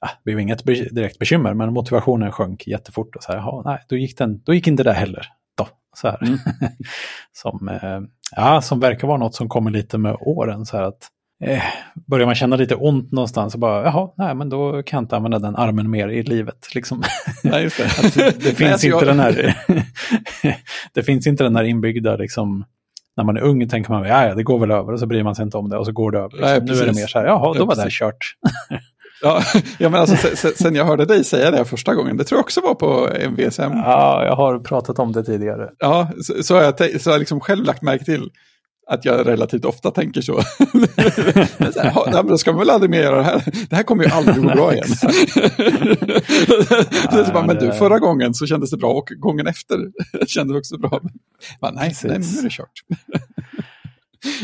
[0.00, 3.16] det blev inget direkt bekymmer, men motivationen sjönk jättefort.
[3.16, 5.26] Och så här, jaha, nej, då gick, den, då gick inte det heller.
[5.58, 6.22] Då, så här.
[6.22, 6.38] Mm.
[7.32, 8.00] som, eh,
[8.36, 10.66] ja, som verkar vara något som kommer lite med åren.
[10.66, 11.08] Så här att,
[11.44, 11.62] eh,
[12.06, 15.16] börjar man känna lite ont någonstans så bara, jaha, nej, men då kan jag inte
[15.16, 16.74] använda den armen mer i livet.
[16.74, 17.02] Liksom.
[17.44, 17.84] Nej, just det.
[17.84, 19.56] Att det, finns alltså inte den här,
[20.94, 22.64] det finns inte den här inbyggda, liksom,
[23.16, 25.34] när man är ung tänker man, ja, det går väl över och så bryr man
[25.34, 26.30] sig inte om det och så går det över.
[26.30, 26.48] Liksom.
[26.48, 28.34] Nej, nu är det mer så här, jaha, då var det här kört.
[29.22, 29.42] Ja,
[29.78, 32.44] ja, men alltså, sen, sen- jag hörde dig säga det första gången, det tror jag
[32.44, 33.62] också var på en VSM.
[33.62, 35.68] Ja, Ja, jag har pratat om det tidigare.
[36.22, 38.30] så, så har jag, så har jag liksom själv lagt märke till
[38.90, 40.40] att jag relativt ofta tänker så.
[41.72, 43.42] Så här, "Ja, då ska man väl aldrig mer göra det här.
[43.70, 44.88] Det här kommer ju aldrig gå bra igen.
[47.26, 49.78] så bara, men du, förra gången så kändes det bra och gången efter
[50.26, 51.00] kändes det också bra.
[51.60, 52.82] Bara, nej, nej, nu är det kört.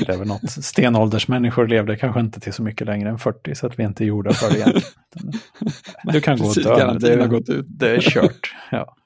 [0.07, 0.51] Det är väl något.
[0.51, 4.07] Stenåldersmänniskor levde kanske inte till så mycket längre än 40 så att vi inte är
[4.07, 4.73] gjorda för det igen.
[4.77, 6.99] Utan Du kan gå och dö.
[6.99, 7.67] Det, gått ut.
[7.69, 8.55] det är kört.
[8.71, 8.97] Ja.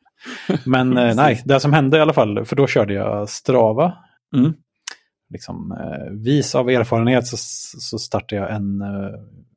[0.64, 3.94] Men eh, nej, det som hände i alla fall, för då körde jag Strava.
[4.36, 4.54] Mm.
[5.30, 7.36] Liksom, eh, vis av erfarenhet så,
[7.80, 9.10] så startade jag en eh,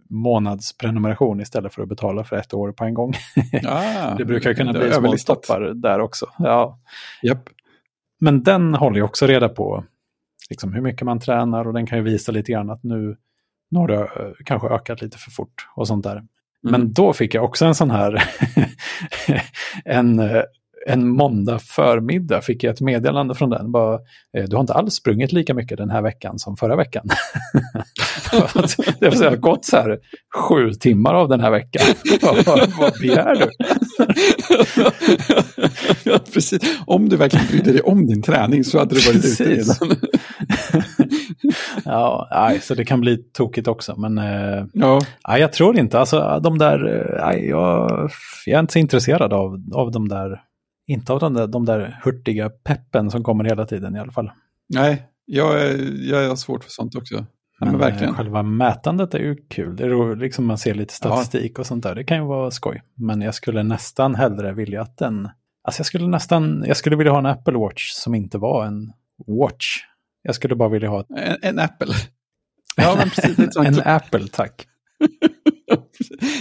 [0.10, 3.14] månadsprenumeration istället för att betala för ett år på en gång.
[3.68, 6.26] Ah, det brukar kunna det bli små stoppar där också.
[6.38, 6.80] Ja.
[7.24, 7.50] Japp.
[8.20, 9.84] Men den håller ju också reda på
[10.50, 13.16] liksom, hur mycket man tränar och den kan ju visa lite grann att nu,
[13.72, 16.24] nu har det eh, kanske ökat lite för fort och sånt där.
[16.62, 18.24] Men då fick jag också en sån här,
[19.86, 20.44] en, eh,
[20.90, 23.72] en måndag förmiddag fick jag ett meddelande från den.
[23.72, 23.94] Bara,
[24.38, 27.06] eh, du har inte alls sprungit lika mycket den här veckan som förra veckan.
[29.00, 30.00] det har gått så här
[30.36, 31.86] sju timmar av den här veckan.
[32.46, 33.50] vad, vad begär du?
[36.12, 36.60] ja, precis.
[36.86, 39.82] Om du verkligen brydde dig om din träning så hade du varit ute Precis.
[39.82, 39.98] redan.
[41.86, 43.96] Ja, nej, så det kan bli tokigt också.
[43.98, 46.00] Men eh, ja, nej, jag tror inte.
[46.00, 48.10] Alltså, de där, eh, nej, jag,
[48.46, 50.42] jag är inte så intresserad av, av de där,
[50.90, 54.32] inte av de där, de där hurtiga peppen som kommer hela tiden i alla fall.
[54.70, 57.16] nej, jag, är- jag har svårt för sånt också.
[57.16, 58.10] Ja, men Men verkligen.
[58.10, 59.76] eh, själva mätandet är ju kul.
[59.76, 61.96] Det är roligt, liksom man ser lite statistik och sånt där.
[61.96, 62.82] Det kan ju vara skoj.
[62.96, 65.30] Men jag skulle nästan hellre vilja att den...
[65.64, 66.64] Alltså jag skulle nästan...
[66.68, 68.92] Jag skulle vilja ha en Apple Watch som inte var en
[69.28, 69.78] watch.
[70.22, 71.94] Jag skulle bara vilja ha ett, En, en Apple.
[72.76, 73.58] Ja, men precis.
[73.58, 74.68] En Apple, tack.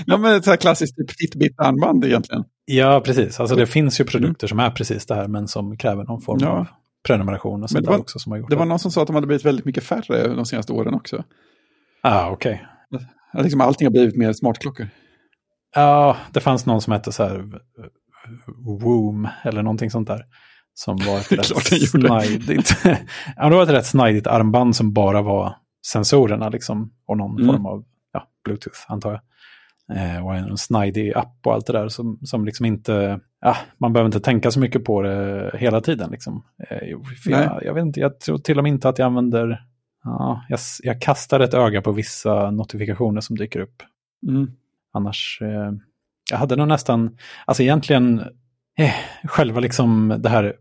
[0.06, 2.44] ja, men ett sånt här klassiskt typ Fitbit-armband egentligen.
[2.64, 3.40] Ja, precis.
[3.40, 6.38] Alltså det finns ju produkter som är precis det här, men som kräver någon form
[6.40, 6.48] Ja.
[6.48, 6.66] av
[7.06, 8.68] prenumeration och sånt var- också som har gjort Det var det.
[8.68, 11.24] någon som sa att de hade blivit väldigt mycket färre de senaste åren också.
[12.02, 12.66] Ah, okej.
[13.32, 14.88] Att liksom allting har blivit mer smartklockor.
[15.74, 17.44] Ja, det fanns någon som hette så här
[18.82, 20.22] Woom eller någonting sånt där.
[20.74, 21.32] Som var ett
[21.72, 22.76] rätt snajdigt.
[23.36, 25.54] ja, det var ett rätt snajdigt armband som bara var
[25.86, 26.92] sensorerna liksom.
[27.06, 27.46] Och någon Mm.
[27.54, 27.84] form av
[28.48, 29.20] Bluetooth antar jag.
[29.92, 33.92] Eh, och en snajdig app och allt det där som, som liksom inte, ja, man
[33.92, 36.10] behöver inte tänka så mycket på det hela tiden.
[36.10, 36.44] Liksom.
[36.70, 36.88] Eh,
[37.24, 39.64] jag, jag vet inte, jag tror till och med inte att jag använder,
[40.04, 43.82] ja, jag, jag kastar ett öga på vissa notifikationer som dyker upp.
[44.28, 44.50] Mm.
[44.92, 45.72] Annars, eh,
[46.30, 48.18] jag hade nog nästan, alltså egentligen,
[48.78, 48.94] eh,
[49.24, 50.54] själva liksom det här,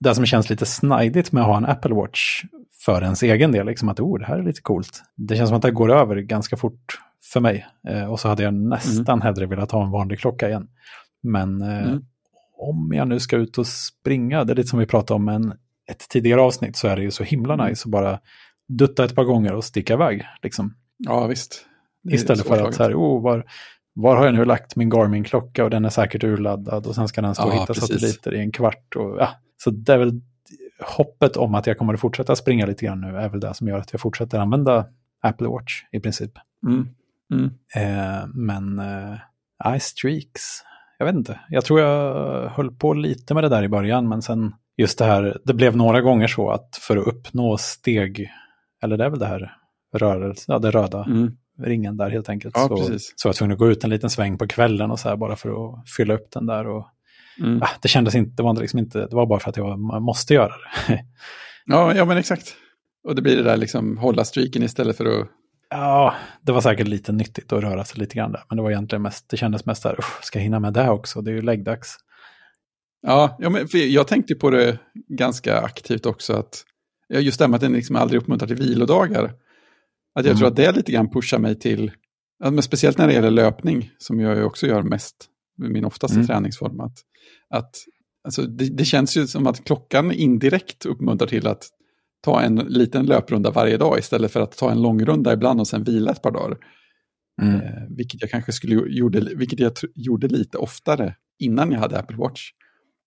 [0.00, 2.42] det som känns lite snajdigt med att ha en Apple Watch
[2.84, 5.02] för ens egen del, liksom att oh, det här är lite coolt.
[5.16, 6.98] Det känns som att det går över ganska fort
[7.32, 7.66] för mig.
[7.88, 10.68] Eh, och så hade jag nästan hellre velat ha en vanlig klocka igen.
[11.22, 12.04] Men eh, Mm.
[12.58, 15.54] om jag nu ska ut och springa, det är lite som vi pratade om, en
[15.90, 17.66] ett tidigare avsnitt så är det ju så himla Mm.
[17.66, 18.18] nice att bara
[18.68, 20.26] dutta ett par gånger och sticka iväg.
[20.42, 20.74] Liksom.
[20.96, 21.66] Ja, visst.
[22.10, 23.44] Istället för att så här, oh, var,
[23.92, 27.20] var har jag nu lagt min Garmin-klocka och den är säkert urladdad och sen ska
[27.22, 27.88] den stå och Ja, hitta precis.
[27.88, 28.96] satelliter i en kvart.
[28.96, 29.28] Och, ja.
[29.56, 30.20] Så det är väl
[30.96, 33.68] hoppet om att jag kommer att fortsätta springa lite grann nu är väl det som
[33.68, 34.86] gör att jag fortsätter använda
[35.22, 36.32] Apple Watch i princip.
[36.66, 36.88] Mm.
[37.30, 37.44] Mm.
[37.76, 40.42] Eh, men eh, I streaks,
[40.98, 41.40] jag vet inte.
[41.48, 45.04] Jag tror jag höll på lite med det där i början, men sen just det
[45.04, 48.30] här, det blev några gånger så att för att uppnå steg,
[48.82, 49.52] eller det är väl det här
[49.96, 51.30] rörelse, ja, det röda Mm.
[51.62, 52.54] ringen där helt enkelt.
[52.58, 53.12] Ja, så, precis.
[53.16, 55.16] så jag var tvungen att gå ut en liten sväng på kvällen och så här
[55.16, 56.66] bara för att fylla upp den där.
[56.66, 56.86] Och,
[57.40, 57.62] Mm.
[57.62, 60.34] ah, det kändes inte, det var liksom inte, det var bara för att jag måste
[60.34, 60.52] göra
[60.88, 61.04] det.
[61.66, 62.54] Ja, ja, men exakt.
[63.08, 65.28] Och det blir det där liksom hålla streaken istället för att...
[65.70, 68.42] Ja, det var säkert lite nyttigt att röra sig lite grann där.
[68.48, 70.90] Men det var egentligen mest, det kändes mest där, "Uff, ska jag hinna med det
[70.90, 71.20] också?
[71.20, 71.96] Det är ju läggdags.
[73.02, 76.32] Ja, ja men jag tänkte på det ganska aktivt också.
[76.32, 76.64] att
[77.12, 79.24] Just det här med att den liksom aldrig uppmuntrar till vilodagar.
[79.24, 79.32] Att
[80.14, 80.36] jag Mm.
[80.38, 81.92] tror att det lite grann pushar mig till,
[82.44, 85.16] men speciellt när det gäller löpning, som jag också gör mest,
[85.58, 86.26] min oftaste Mm.
[86.26, 86.80] träningsform.
[86.80, 86.96] Att,
[87.50, 87.74] att,
[88.24, 91.68] alltså, det, det känns ju som att klockan indirekt uppmuntrar till att
[92.20, 95.84] ta en liten löprunda varje dag istället för att ta en långrunda ibland och sen
[95.84, 96.58] vila ett par dagar.
[97.42, 97.54] Mm.
[97.54, 102.16] Eh, vilket jag kanske skulle gjorde, vilket jag gjorde lite oftare innan jag hade Apple
[102.16, 102.50] Watch.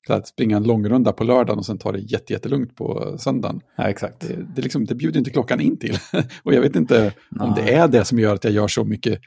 [0.07, 3.61] Så att springa en långrunda på lördagen och sen ta det jätte, jättelugnt på söndagen.
[3.75, 4.19] Ja, exakt.
[4.19, 5.97] Det, det, liksom, det bjuder inte klockan in till.
[6.43, 7.63] och jag vet inte om Nej.
[7.65, 9.19] det är det som gör att jag gör så mycket,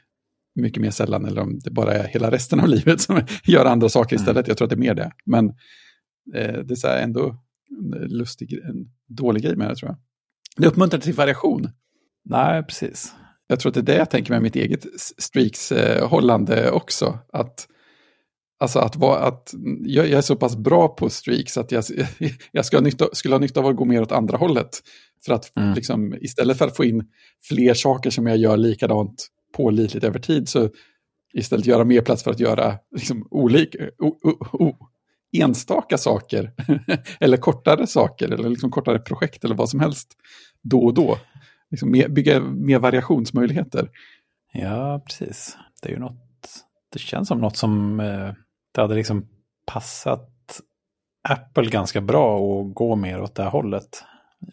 [0.55, 3.89] mycket mer sällan eller om det bara är hela resten av livet som gör andra
[3.89, 4.21] saker Mm.
[4.23, 4.47] istället.
[4.47, 5.11] Jag tror att det är mer det.
[5.25, 5.47] Men
[6.35, 7.35] eh, det är så här ändå
[8.07, 9.97] lustig, en dålig grej med det tror jag.
[10.57, 11.69] Det uppmuntrar till variation.
[12.25, 13.13] Nej, precis.
[13.47, 14.85] Jag tror att det är det jag tänker med mitt eget
[15.17, 17.19] streaks-hållande också.
[17.33, 17.67] Att,
[18.59, 21.83] alltså att, vara, att jag, jag är så pass bra på streaks att jag,
[22.51, 24.69] jag ska ha nytta, skulle ha nytta av att gå mer åt andra hållet.
[25.25, 25.73] För att Mm.
[25.73, 27.05] liksom, istället för att få in
[27.43, 30.69] fler saker som jag gör likadant pålitligt över tid så
[31.33, 34.75] istället göra mer plats för att göra liksom, olika, o, o, o,
[35.37, 36.53] enstaka saker.
[37.19, 40.13] eller kortare saker eller liksom kortare projekt eller vad som helst.
[40.61, 41.17] Då och då.
[41.71, 43.89] Liksom mer, bygga mer variationsmöjligheter.
[44.53, 45.57] Ja, precis.
[45.81, 46.49] Det är ju något,
[46.93, 48.33] det känns som något som eh,
[48.73, 49.27] det hade liksom
[49.65, 50.61] passat
[51.29, 54.03] Apple ganska bra att gå mer åt det här hållet.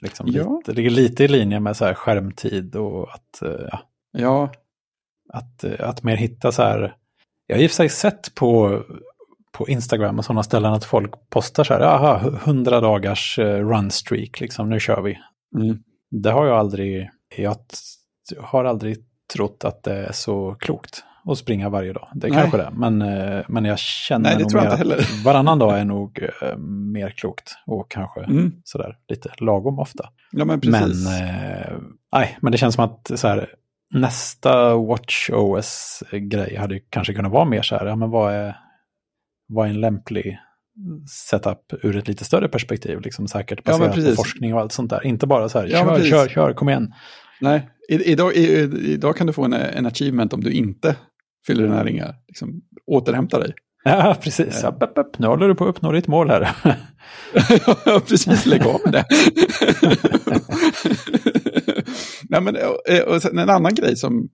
[0.01, 0.57] Liksom Ja.
[0.57, 3.81] lite, det ligger lite i linje med så här skärmtid och att, eh, ja,
[4.13, 4.53] Ja,
[5.33, 6.97] att, eh, att mer hitta så här.
[7.47, 8.83] Jag har i och för sig sett på,
[9.55, 13.91] på Instagram och sådana ställen att folk postar så här, aha, 100 dagars eh, run
[13.91, 15.19] streak, liksom, nu kör vi.
[15.57, 15.79] mm.
[16.11, 17.57] Det har jag aldrig, jag
[18.43, 18.97] har aldrig
[19.35, 22.09] trott att det är så klokt att springa varje dag.
[22.15, 22.41] Det är Nej.
[22.41, 25.25] kanske det, men, eh, men jag känner Nej, det nog tror jag inte att heller.
[25.25, 26.57] varannan dag är nog eh,
[26.93, 28.53] mer klokt och kanske Mm.
[28.65, 30.09] sådär lite lagom ofta.
[30.33, 31.21] ja men Men, precis.
[31.21, 31.77] eh,
[32.13, 33.49] nej, men det känns som att så här,
[33.95, 38.57] nästa Watch OS-grej hade kanske kunnat vara mer så här, ja men vad är,
[39.55, 40.39] vad är en lämplig
[41.31, 44.17] setup ur ett lite större perspektiv, liksom säkert Ja, baserat på precis.
[44.17, 45.07] forskning och allt sånt där.
[45.07, 46.11] Inte bara så här, Ja, kör, precis.
[46.11, 46.93] kör, kör, kom igen.
[47.41, 50.97] Nej, idag, idag kan du få en, en achievement om du inte
[51.47, 52.15] fyller dina ringar.
[52.29, 53.55] Liksom, återhämta dig.
[53.87, 54.61] Ja, precis.
[54.63, 55.19] Ja, upp, upp.
[55.19, 56.57] Nu håller du på att uppnå ditt mål här.
[57.87, 58.47] ja, precis.
[58.47, 59.05] Lägg av med det.
[62.29, 64.29] Nej, men, och, och en annan grej som,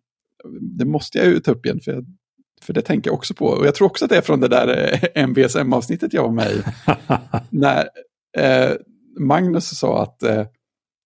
[0.78, 2.04] det måste jag ju ta upp igen, för, jag,
[2.64, 3.46] för det tänker jag också på.
[3.46, 6.50] Och jag tror också att det är från det där eh, MBSM-avsnittet jag var med
[6.52, 6.62] i.
[7.50, 7.88] när
[8.38, 8.72] eh,
[9.18, 10.44] Magnus sa att eh,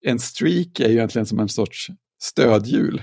[0.06, 1.88] en streak är ju egentligen som en sorts
[2.22, 3.02] stödhjul.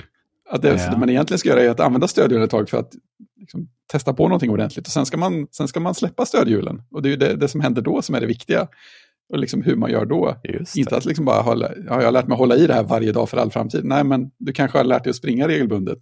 [0.49, 0.97] Att det, Ja.
[0.97, 2.91] man egentligen ska göra är att använda stödhjulen ett tag för att
[3.39, 4.87] liksom, testa på någonting ordentligt.
[4.87, 6.81] Och sen ska man, sen ska man släppa stödhjulen.
[6.91, 8.67] Och det är ju det, det som händer då som är det viktiga.
[9.33, 10.35] Och liksom hur man gör då.
[10.75, 13.11] Inte att liksom bara hålla, ja, jag har lärt mig hålla i det här varje
[13.11, 13.85] dag för all framtid.
[13.85, 15.99] Nej, men du kanske har lärt dig att springa regelbundet.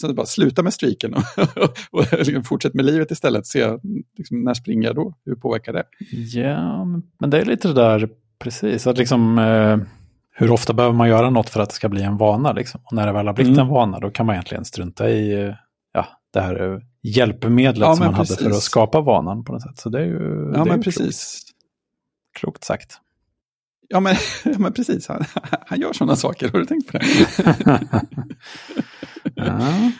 [0.00, 1.22] Sen bara sluta med streaken och,
[1.90, 3.46] och liksom fortsätt med livet istället.
[3.46, 3.78] Se
[4.18, 5.14] liksom, när springer jag då?
[5.24, 5.84] Hur påverkar det?
[6.40, 6.84] Ja,
[7.20, 9.78] men det är lite det där, precis, att liksom eh,
[10.34, 12.80] hur ofta behöver man göra något för att det ska bli en vana liksom?
[12.84, 13.66] Och när det väl har blivit Mm.
[13.66, 15.54] en vana, då kan man egentligen strunta i
[15.92, 18.56] ja, det här eh, hjälpmedlet Ja, som man hade för precis.
[18.56, 19.78] att skapa vanan på något sätt.
[19.78, 21.40] Så det är ju, det Ja, är men precis.
[22.34, 22.98] Klokt, klokt sagt.
[23.92, 24.14] Ja, men,
[24.44, 25.08] ja, men precis.
[25.08, 25.24] Han,
[25.66, 26.48] han gör sådana saker.
[26.52, 27.04] Har du tänkt på det?
[29.34, 29.92] ja.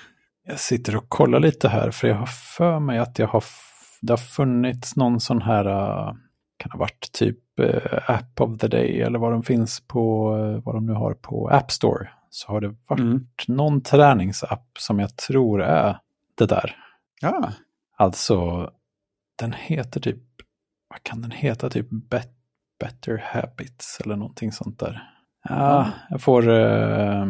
[0.47, 3.45] Jag sitter och kollar lite här, för jag har för mig att jag har,
[4.03, 6.15] det har funnits någon sån här, eh,
[6.57, 10.65] kan ha varit typ eh, App of the Day eller vad de finns på, eh,
[10.65, 12.09] vad de nu har på App Store.
[12.31, 13.27] Så har det varit Mm.
[13.49, 15.99] någon träningsapp som jag tror är
[16.39, 16.77] det där.
[17.21, 17.53] Ja,
[17.97, 18.71] Alltså,
[19.39, 20.19] den heter typ,
[20.89, 21.71] vad kan den heta?
[21.71, 22.31] Typ Bet,
[22.81, 25.03] Better Habits eller någonting sånt där.
[25.49, 27.27] Ja, jag får, eh,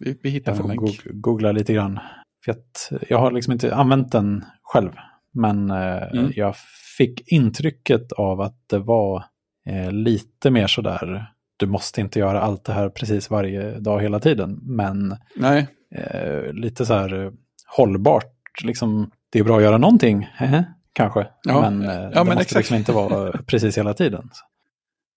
[0.00, 0.80] Vi, vi hittar jag får länk.
[0.80, 1.98] goog- googla lite grann.
[2.44, 4.90] För att jag har liksom inte använt den själv.
[5.32, 6.32] Men eh, Mm.
[6.36, 6.54] jag
[6.98, 9.24] fick intrycket av att det var
[9.68, 11.26] eh, lite mer sådär,
[11.56, 14.58] du måste inte göra allt det här precis varje dag hela tiden.
[14.62, 15.16] Men
[15.90, 17.30] eh, lite så här eh,
[17.76, 18.32] hållbart.
[18.64, 20.28] Liksom, det är bra att göra någonting,
[20.96, 21.26] kanske.
[21.42, 22.56] Ja, men eh, ja, det men måste exakt.
[22.56, 24.30] liksom inte vara precis hela tiden.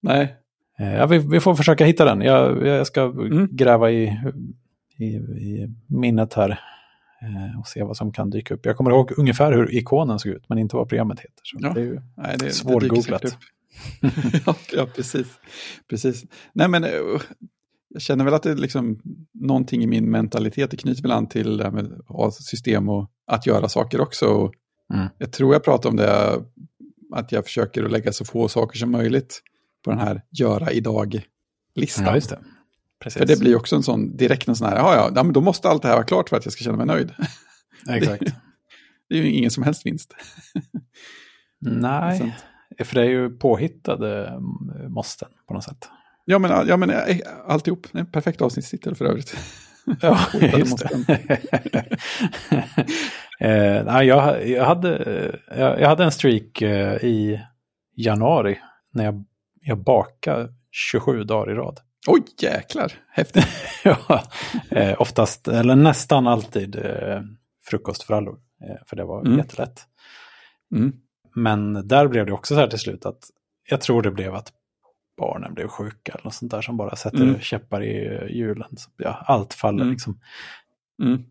[0.02, 0.36] nej.
[0.80, 2.22] Eh, ja, vi, vi får försöka hitta den.
[2.22, 3.48] Jag, jag ska Mm.
[3.52, 4.04] gräva i,
[4.98, 6.50] i, i minnet här
[7.22, 8.66] eh, och se vad som kan dyka upp.
[8.66, 11.42] Jag kommer ihåg ungefär hur ikonen såg ut, men inte vad programmet heter.
[11.44, 11.74] Så Ja.
[11.74, 13.22] det är ju, nej det, Svårgooglat.
[13.22, 13.32] det
[14.46, 15.28] ja, ja, precis.
[15.90, 16.24] precis.
[16.54, 16.90] Nej, men eh,
[17.90, 19.00] jag känner väl att det är liksom
[19.34, 21.92] någonting i min mentalitet, det knyter väl an till det här med
[22.34, 24.26] system och att göra saker också.
[24.26, 24.54] Och
[24.94, 25.08] Mm.
[25.18, 26.42] Jag tror jag pratade om det,
[27.16, 29.42] att jag försöker att lägga så få saker som möjligt
[29.86, 32.06] på den här göra idag-listan.
[32.06, 32.40] ja, just det.
[33.00, 33.18] Precis.
[33.18, 35.70] För det blir också en sån, direkt en sån här, ja, ja, men då måste
[35.70, 37.14] allt det här vara klart för att jag ska känna mig nöjd.
[37.90, 38.24] Exakt.
[39.10, 40.14] Det är ju ingen som helst vinst.
[41.60, 42.34] Nej, Sant.
[42.88, 45.90] för det är ju påhittade mm, måsten på något sätt.
[46.26, 47.18] Ja, men, ja, men eh,
[47.48, 47.88] alltihop.
[47.92, 49.36] Det är en perfekt avsnittstitel för övrigt.
[50.02, 50.20] Ja,
[50.58, 51.06] just det.
[53.40, 57.42] Eh, jag, jag, hade, eh, jag, jag hade en streak eh, i
[57.96, 58.60] januari
[58.94, 59.24] när jag,
[59.62, 61.80] jag bakade 27 dagar i rad.
[62.08, 62.92] Oj, jäklar.
[63.10, 63.48] Häftigt.
[63.84, 64.24] ja,
[64.72, 67.22] eh, oftast, eller nästan alltid eh,
[67.66, 68.34] frukostfrallor.
[68.64, 69.38] Eh, för det var Mm.
[69.38, 69.82] jättelätt.
[70.76, 70.94] Mm.
[71.36, 73.20] Men där blev det också så här till slut att
[73.70, 74.54] jag tror det blev att
[75.18, 77.40] barnen blev sjuka eller något sånt där som bara sätter Mm.
[77.40, 78.68] käppar i hjulen.
[78.98, 79.92] Ja, allt faller Mm.
[79.92, 80.20] liksom.
[81.04, 81.24] Mm.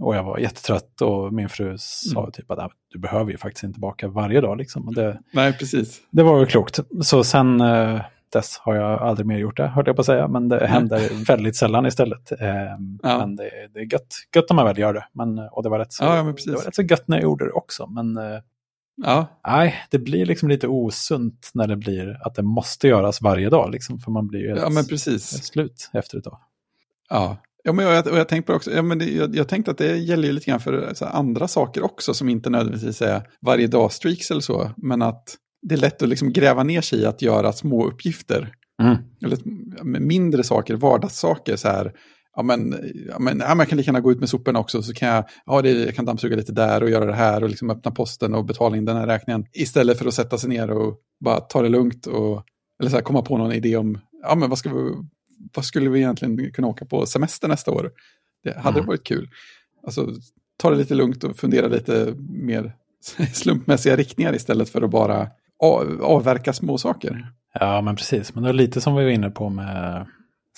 [0.00, 2.32] Och jag var jättetrött och min fru sa Mm.
[2.32, 4.58] typ att "Ah, du behöver ju faktiskt inte baka varje dag.
[4.58, 4.94] Liksom.
[4.94, 6.00] Det, Nej, precis.
[6.10, 6.80] det var ju klokt.
[7.02, 8.00] Så sen eh,
[8.32, 10.28] dess har jag aldrig mer gjort det, hörde jag på att säga.
[10.28, 12.32] Men det händer väldigt sällan istället.
[12.32, 12.38] Eh,
[13.02, 13.18] Ja.
[13.18, 15.06] Men det, det är gött, gött när man väl gör det.
[15.12, 17.16] Men, och det var, rätt så, Ja, ja, men det var rätt så gött när
[17.16, 17.86] jag gjorde det också.
[17.86, 18.38] Men eh,
[19.04, 23.50] Ja, nej, det blir liksom lite osunt när det blir att det måste göras varje
[23.50, 23.70] dag.
[23.72, 25.44] Liksom, för man blir ju ja helt, men helt precis.
[25.44, 26.38] slut efter ett tag.
[27.10, 27.36] Ja.
[27.62, 29.96] Ja, men jag, och jag tänkte också, ja, men det, jag, jag tänkte att det
[29.96, 34.30] gäller lite grann för här, andra saker också som inte nödvändigtvis är varje dag streaks
[34.30, 35.36] eller så, men att
[35.68, 38.54] det är lätt att liksom gräva ner sig i att göra små uppgifter.
[38.82, 38.96] Mm.
[39.24, 39.38] Eller
[40.00, 41.92] mindre saker, vardagssaker så här.
[42.36, 42.74] Ja men,
[43.08, 45.24] ja, men, ja, jag kan lika gärna gå ut med soporna också så kan jag,
[45.46, 48.34] ja, det, jag kan dammsuga lite där och göra det här och liksom öppna posten
[48.34, 49.44] och betala in den här räkningen.
[49.52, 52.44] Istället för att sätta sig ner och bara ta det lugnt och
[52.80, 54.92] eller så här, komma på någon idé om, ja men vad, ska vi,
[55.54, 57.90] vad skulle vi egentligen kunna åka på semester nästa år?
[58.44, 58.86] Det hade Mm.
[58.86, 59.28] varit kul.
[59.86, 60.08] Alltså,
[60.56, 62.72] ta det lite lugnt och fundera lite mer
[63.32, 65.28] slumpmässiga riktningar istället för att bara
[65.58, 67.26] av, avverka små saker.
[67.54, 68.34] Ja, men precis.
[68.34, 70.06] Men det är lite som vi var inne på med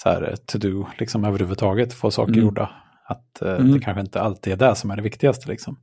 [0.02, 2.44] så här, to-do, liksom överhuvudtaget, få saker Mm.
[2.44, 2.70] gjorda.
[3.08, 3.72] Att eh, Mm.
[3.72, 5.48] det kanske inte alltid är det som är det viktigaste.
[5.48, 5.78] Liksom.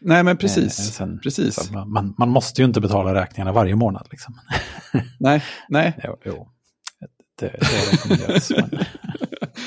[0.00, 0.74] Nej, men Eh, precis.
[0.74, 1.54] sen- precis.
[1.54, 4.06] Så man- man, man måste ju inte betala räkningarna varje månad.
[4.10, 4.34] Liksom.
[5.20, 5.98] Nej, nej.
[6.04, 6.48] Jo, jo.
[7.38, 8.50] Det, det rekommenderas.
[8.50, 8.70] men,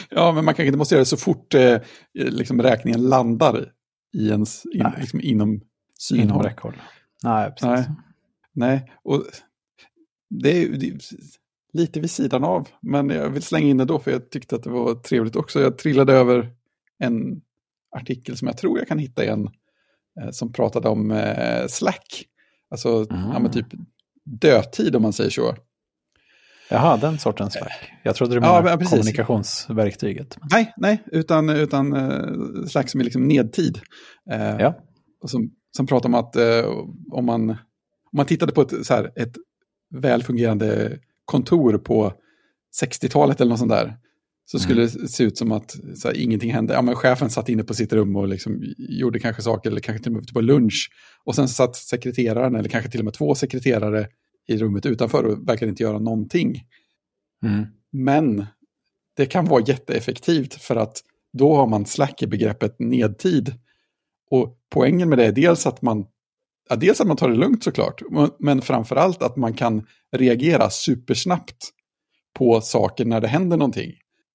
[0.09, 1.77] Ja, men man kanske inte måste göra det så fort eh,
[2.13, 3.71] liksom räkningen landar
[4.13, 5.61] i ens, in, liksom inom inom
[5.99, 6.43] synhåll.
[6.45, 6.73] räckhåll.
[7.23, 7.67] Nej, precis.
[7.67, 7.85] Nej.
[8.53, 9.23] Nej, och
[10.29, 10.97] det är, det är
[11.73, 14.63] lite vid sidan av, men jag vill slänga in det då för jag tyckte att
[14.63, 15.61] det var trevligt också.
[15.61, 16.51] Jag trillade över
[16.99, 17.41] en
[17.95, 19.49] artikel som jag tror jag kan hitta igen,
[20.21, 22.25] eh, som pratade om eh, Slack.
[22.71, 23.29] Alltså, Mm.
[23.33, 23.67] ja, men typ
[24.25, 25.55] dödtid om man säger så.
[26.69, 27.91] Jaha, den sortens Slack.
[28.03, 28.91] Jag trodde du Ja, menade men precis.
[28.91, 30.37] kommunikationsverktyget.
[30.51, 33.79] Nej, nej, utan, utan eh, Slack som är liksom nedtid.
[34.31, 34.77] Eh, ja.
[35.23, 36.65] och som, som pratar om att eh,
[37.11, 37.57] om, man, om
[38.13, 39.35] man tittade på ett, så här, ett
[39.95, 42.13] väl fungerande kontor på
[42.81, 43.97] 60-talet eller något sånt där,
[44.45, 46.73] så skulle det se ut som att här, ingenting hände.
[46.73, 50.03] Ja, men chefen satt inne på sitt rum och liksom gjorde kanske saker, eller kanske
[50.03, 50.89] till och med på lunch.
[51.25, 54.07] Och sen satt sekreteraren, eller kanske till och med två sekreterare
[54.49, 56.63] i rummet utanför och verkade inte göra någonting.
[57.45, 57.65] Mm.
[57.91, 58.45] Men
[59.17, 61.01] det kan vara jätteeffektivt för att
[61.33, 63.53] då har man slack i begreppet nedtid.
[64.31, 66.05] Och poängen med det är dels att man,
[66.69, 68.01] ja, dels att man tar det lugnt såklart,
[68.39, 69.85] men- framför allt att man kan
[70.15, 71.69] reagera supersnabbt
[72.37, 73.91] på saker när det händer någonting.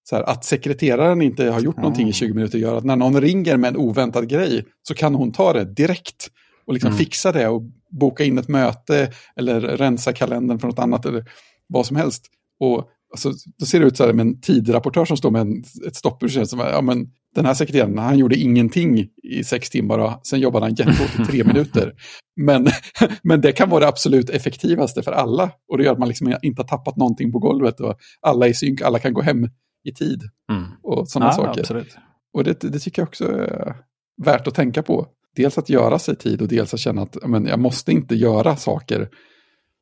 [0.09, 3.21] Så här, att sekreteraren inte har gjort någonting i 20 minuter gör att när någon
[3.21, 6.29] ringer med en oväntad grej så kan hon ta det direkt
[6.67, 6.99] och liksom Mm.
[6.99, 7.63] fixa det och
[8.01, 11.25] boka in ett möte eller rensa kalendern för något annat eller
[11.67, 12.27] vad som helst.
[12.61, 15.65] Och så, då ser det ut så här med en tidrapportör som står med en,
[15.87, 16.29] ett stoppur.
[16.29, 20.65] Som, ja, men den här sekreteraren, han gjorde ingenting i sex timmar och sen jobbade
[20.67, 21.93] han jättehårt i tre minuter.
[22.37, 22.69] Men,
[23.23, 25.51] men det kan vara det absolut effektivaste för alla.
[25.69, 28.51] Och det gör att man liksom inte har tappat någonting på golvet och alla är
[28.51, 29.49] i synk, alla kan gå hem
[29.85, 30.23] i tid.
[30.53, 30.65] Mm.
[30.83, 31.61] Och sådana Ja, saker.
[31.61, 31.97] absolut.
[32.33, 33.77] Och det, det tycker jag också är
[34.25, 35.07] värt att tänka på.
[35.37, 38.57] Dels att göra sig tid och dels att känna att men, jag måste inte göra
[38.57, 39.09] saker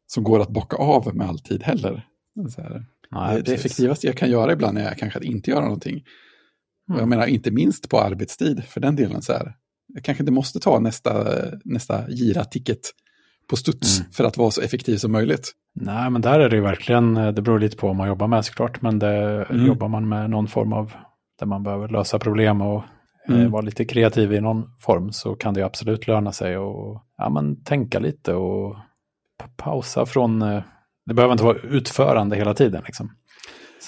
[0.07, 2.07] som går att bocka av med all tid heller.
[2.57, 5.97] Här, Nej, det, det effektivaste jag kan göra ibland är kanske att inte göra någonting.
[6.89, 7.09] Och jag Mm.
[7.09, 9.23] menar inte minst på arbetstid för den delen.
[9.23, 9.55] så här.
[9.95, 11.25] Jag kanske inte måste ta nästa,
[11.65, 12.79] nästa gira-ticket
[13.51, 14.13] på studs Mm.
[14.13, 15.53] för att vara så effektiv som möjligt.
[15.75, 18.27] Nej, men där är det ju verkligen, eh, det beror lite på vad man jobbar
[18.29, 19.67] med såklart, men det, Mm.
[19.67, 20.93] jobbar man med någon form av,
[21.39, 22.83] där man behöver lösa problem och
[23.29, 23.51] Mm.
[23.51, 27.65] vara lite kreativ i någon form så kan det absolut löna sig och ja, men,
[27.65, 28.77] tänka lite och
[29.39, 30.63] pa- pausa från, eh,
[31.07, 33.11] det behöver inte vara utförande hela tiden liksom.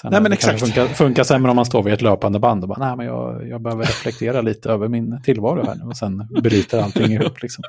[0.01, 0.59] Sen Nej, men exakt.
[0.59, 3.47] Funkar, funkar sämre om man står vid ett löpande band och bara, nej men jag,
[3.47, 7.63] jag behöver reflektera lite över min tillvaro här nu och sen bryter allting ihop liksom.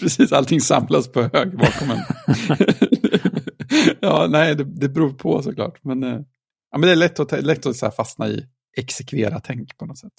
[0.00, 1.98] Precis, allting samlas på hög bakom en.
[4.00, 5.84] ja, nej, det, det beror på såklart.
[5.84, 6.20] Men, eh,
[6.70, 8.46] ja, men det är lätt att, lätt att så fastna i
[8.76, 10.12] exekvera-tänk på något sätt.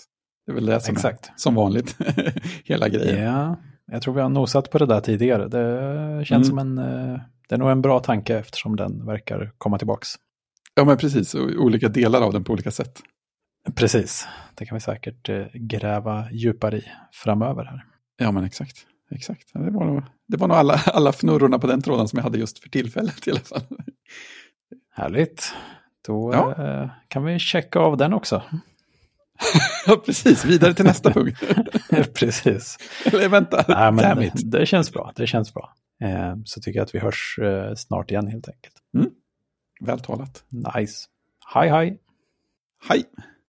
[0.46, 1.26] Det är väl det som Exakt.
[1.26, 1.98] är som vanligt,
[2.64, 3.24] hela grejen.
[3.24, 3.56] Ja,
[3.92, 5.48] jag tror vi har nosat på det där tidigare.
[5.48, 7.20] Det känns som en, eh,
[7.50, 10.10] det är nog en bra tanke eftersom den verkar komma tillbaks.
[10.76, 13.02] Ja, men precis, och olika delar av den på olika sätt.
[13.76, 17.86] Precis, det kan vi säkert eh, gräva djupare i framöver här.
[18.18, 18.78] Ja, men exakt.
[19.12, 19.54] Exakt.
[19.54, 22.38] Det var nog, det var nog alla, alla fnurrorna på den tråden som jag hade
[22.38, 23.62] just för tillfället i alla fall.
[24.94, 25.54] Härligt.
[26.08, 26.66] Då Ja.
[26.66, 28.42] eh, kan vi checka av den också.
[29.88, 30.46] Ja, precis.
[30.46, 31.40] Vidare till nästa punkt.
[32.14, 32.78] Precis.
[33.06, 34.52] Eller vänta, Nej, men damn det, it.
[34.52, 35.12] det känns bra.
[35.16, 35.74] Det känns bra.
[36.04, 38.76] Eh, så tycker jag att vi hörs eh, snart igen helt enkelt.
[39.82, 40.44] Väl talat.
[40.50, 41.08] Nice.
[41.54, 42.00] Hej hej.
[42.90, 43.04] Hej.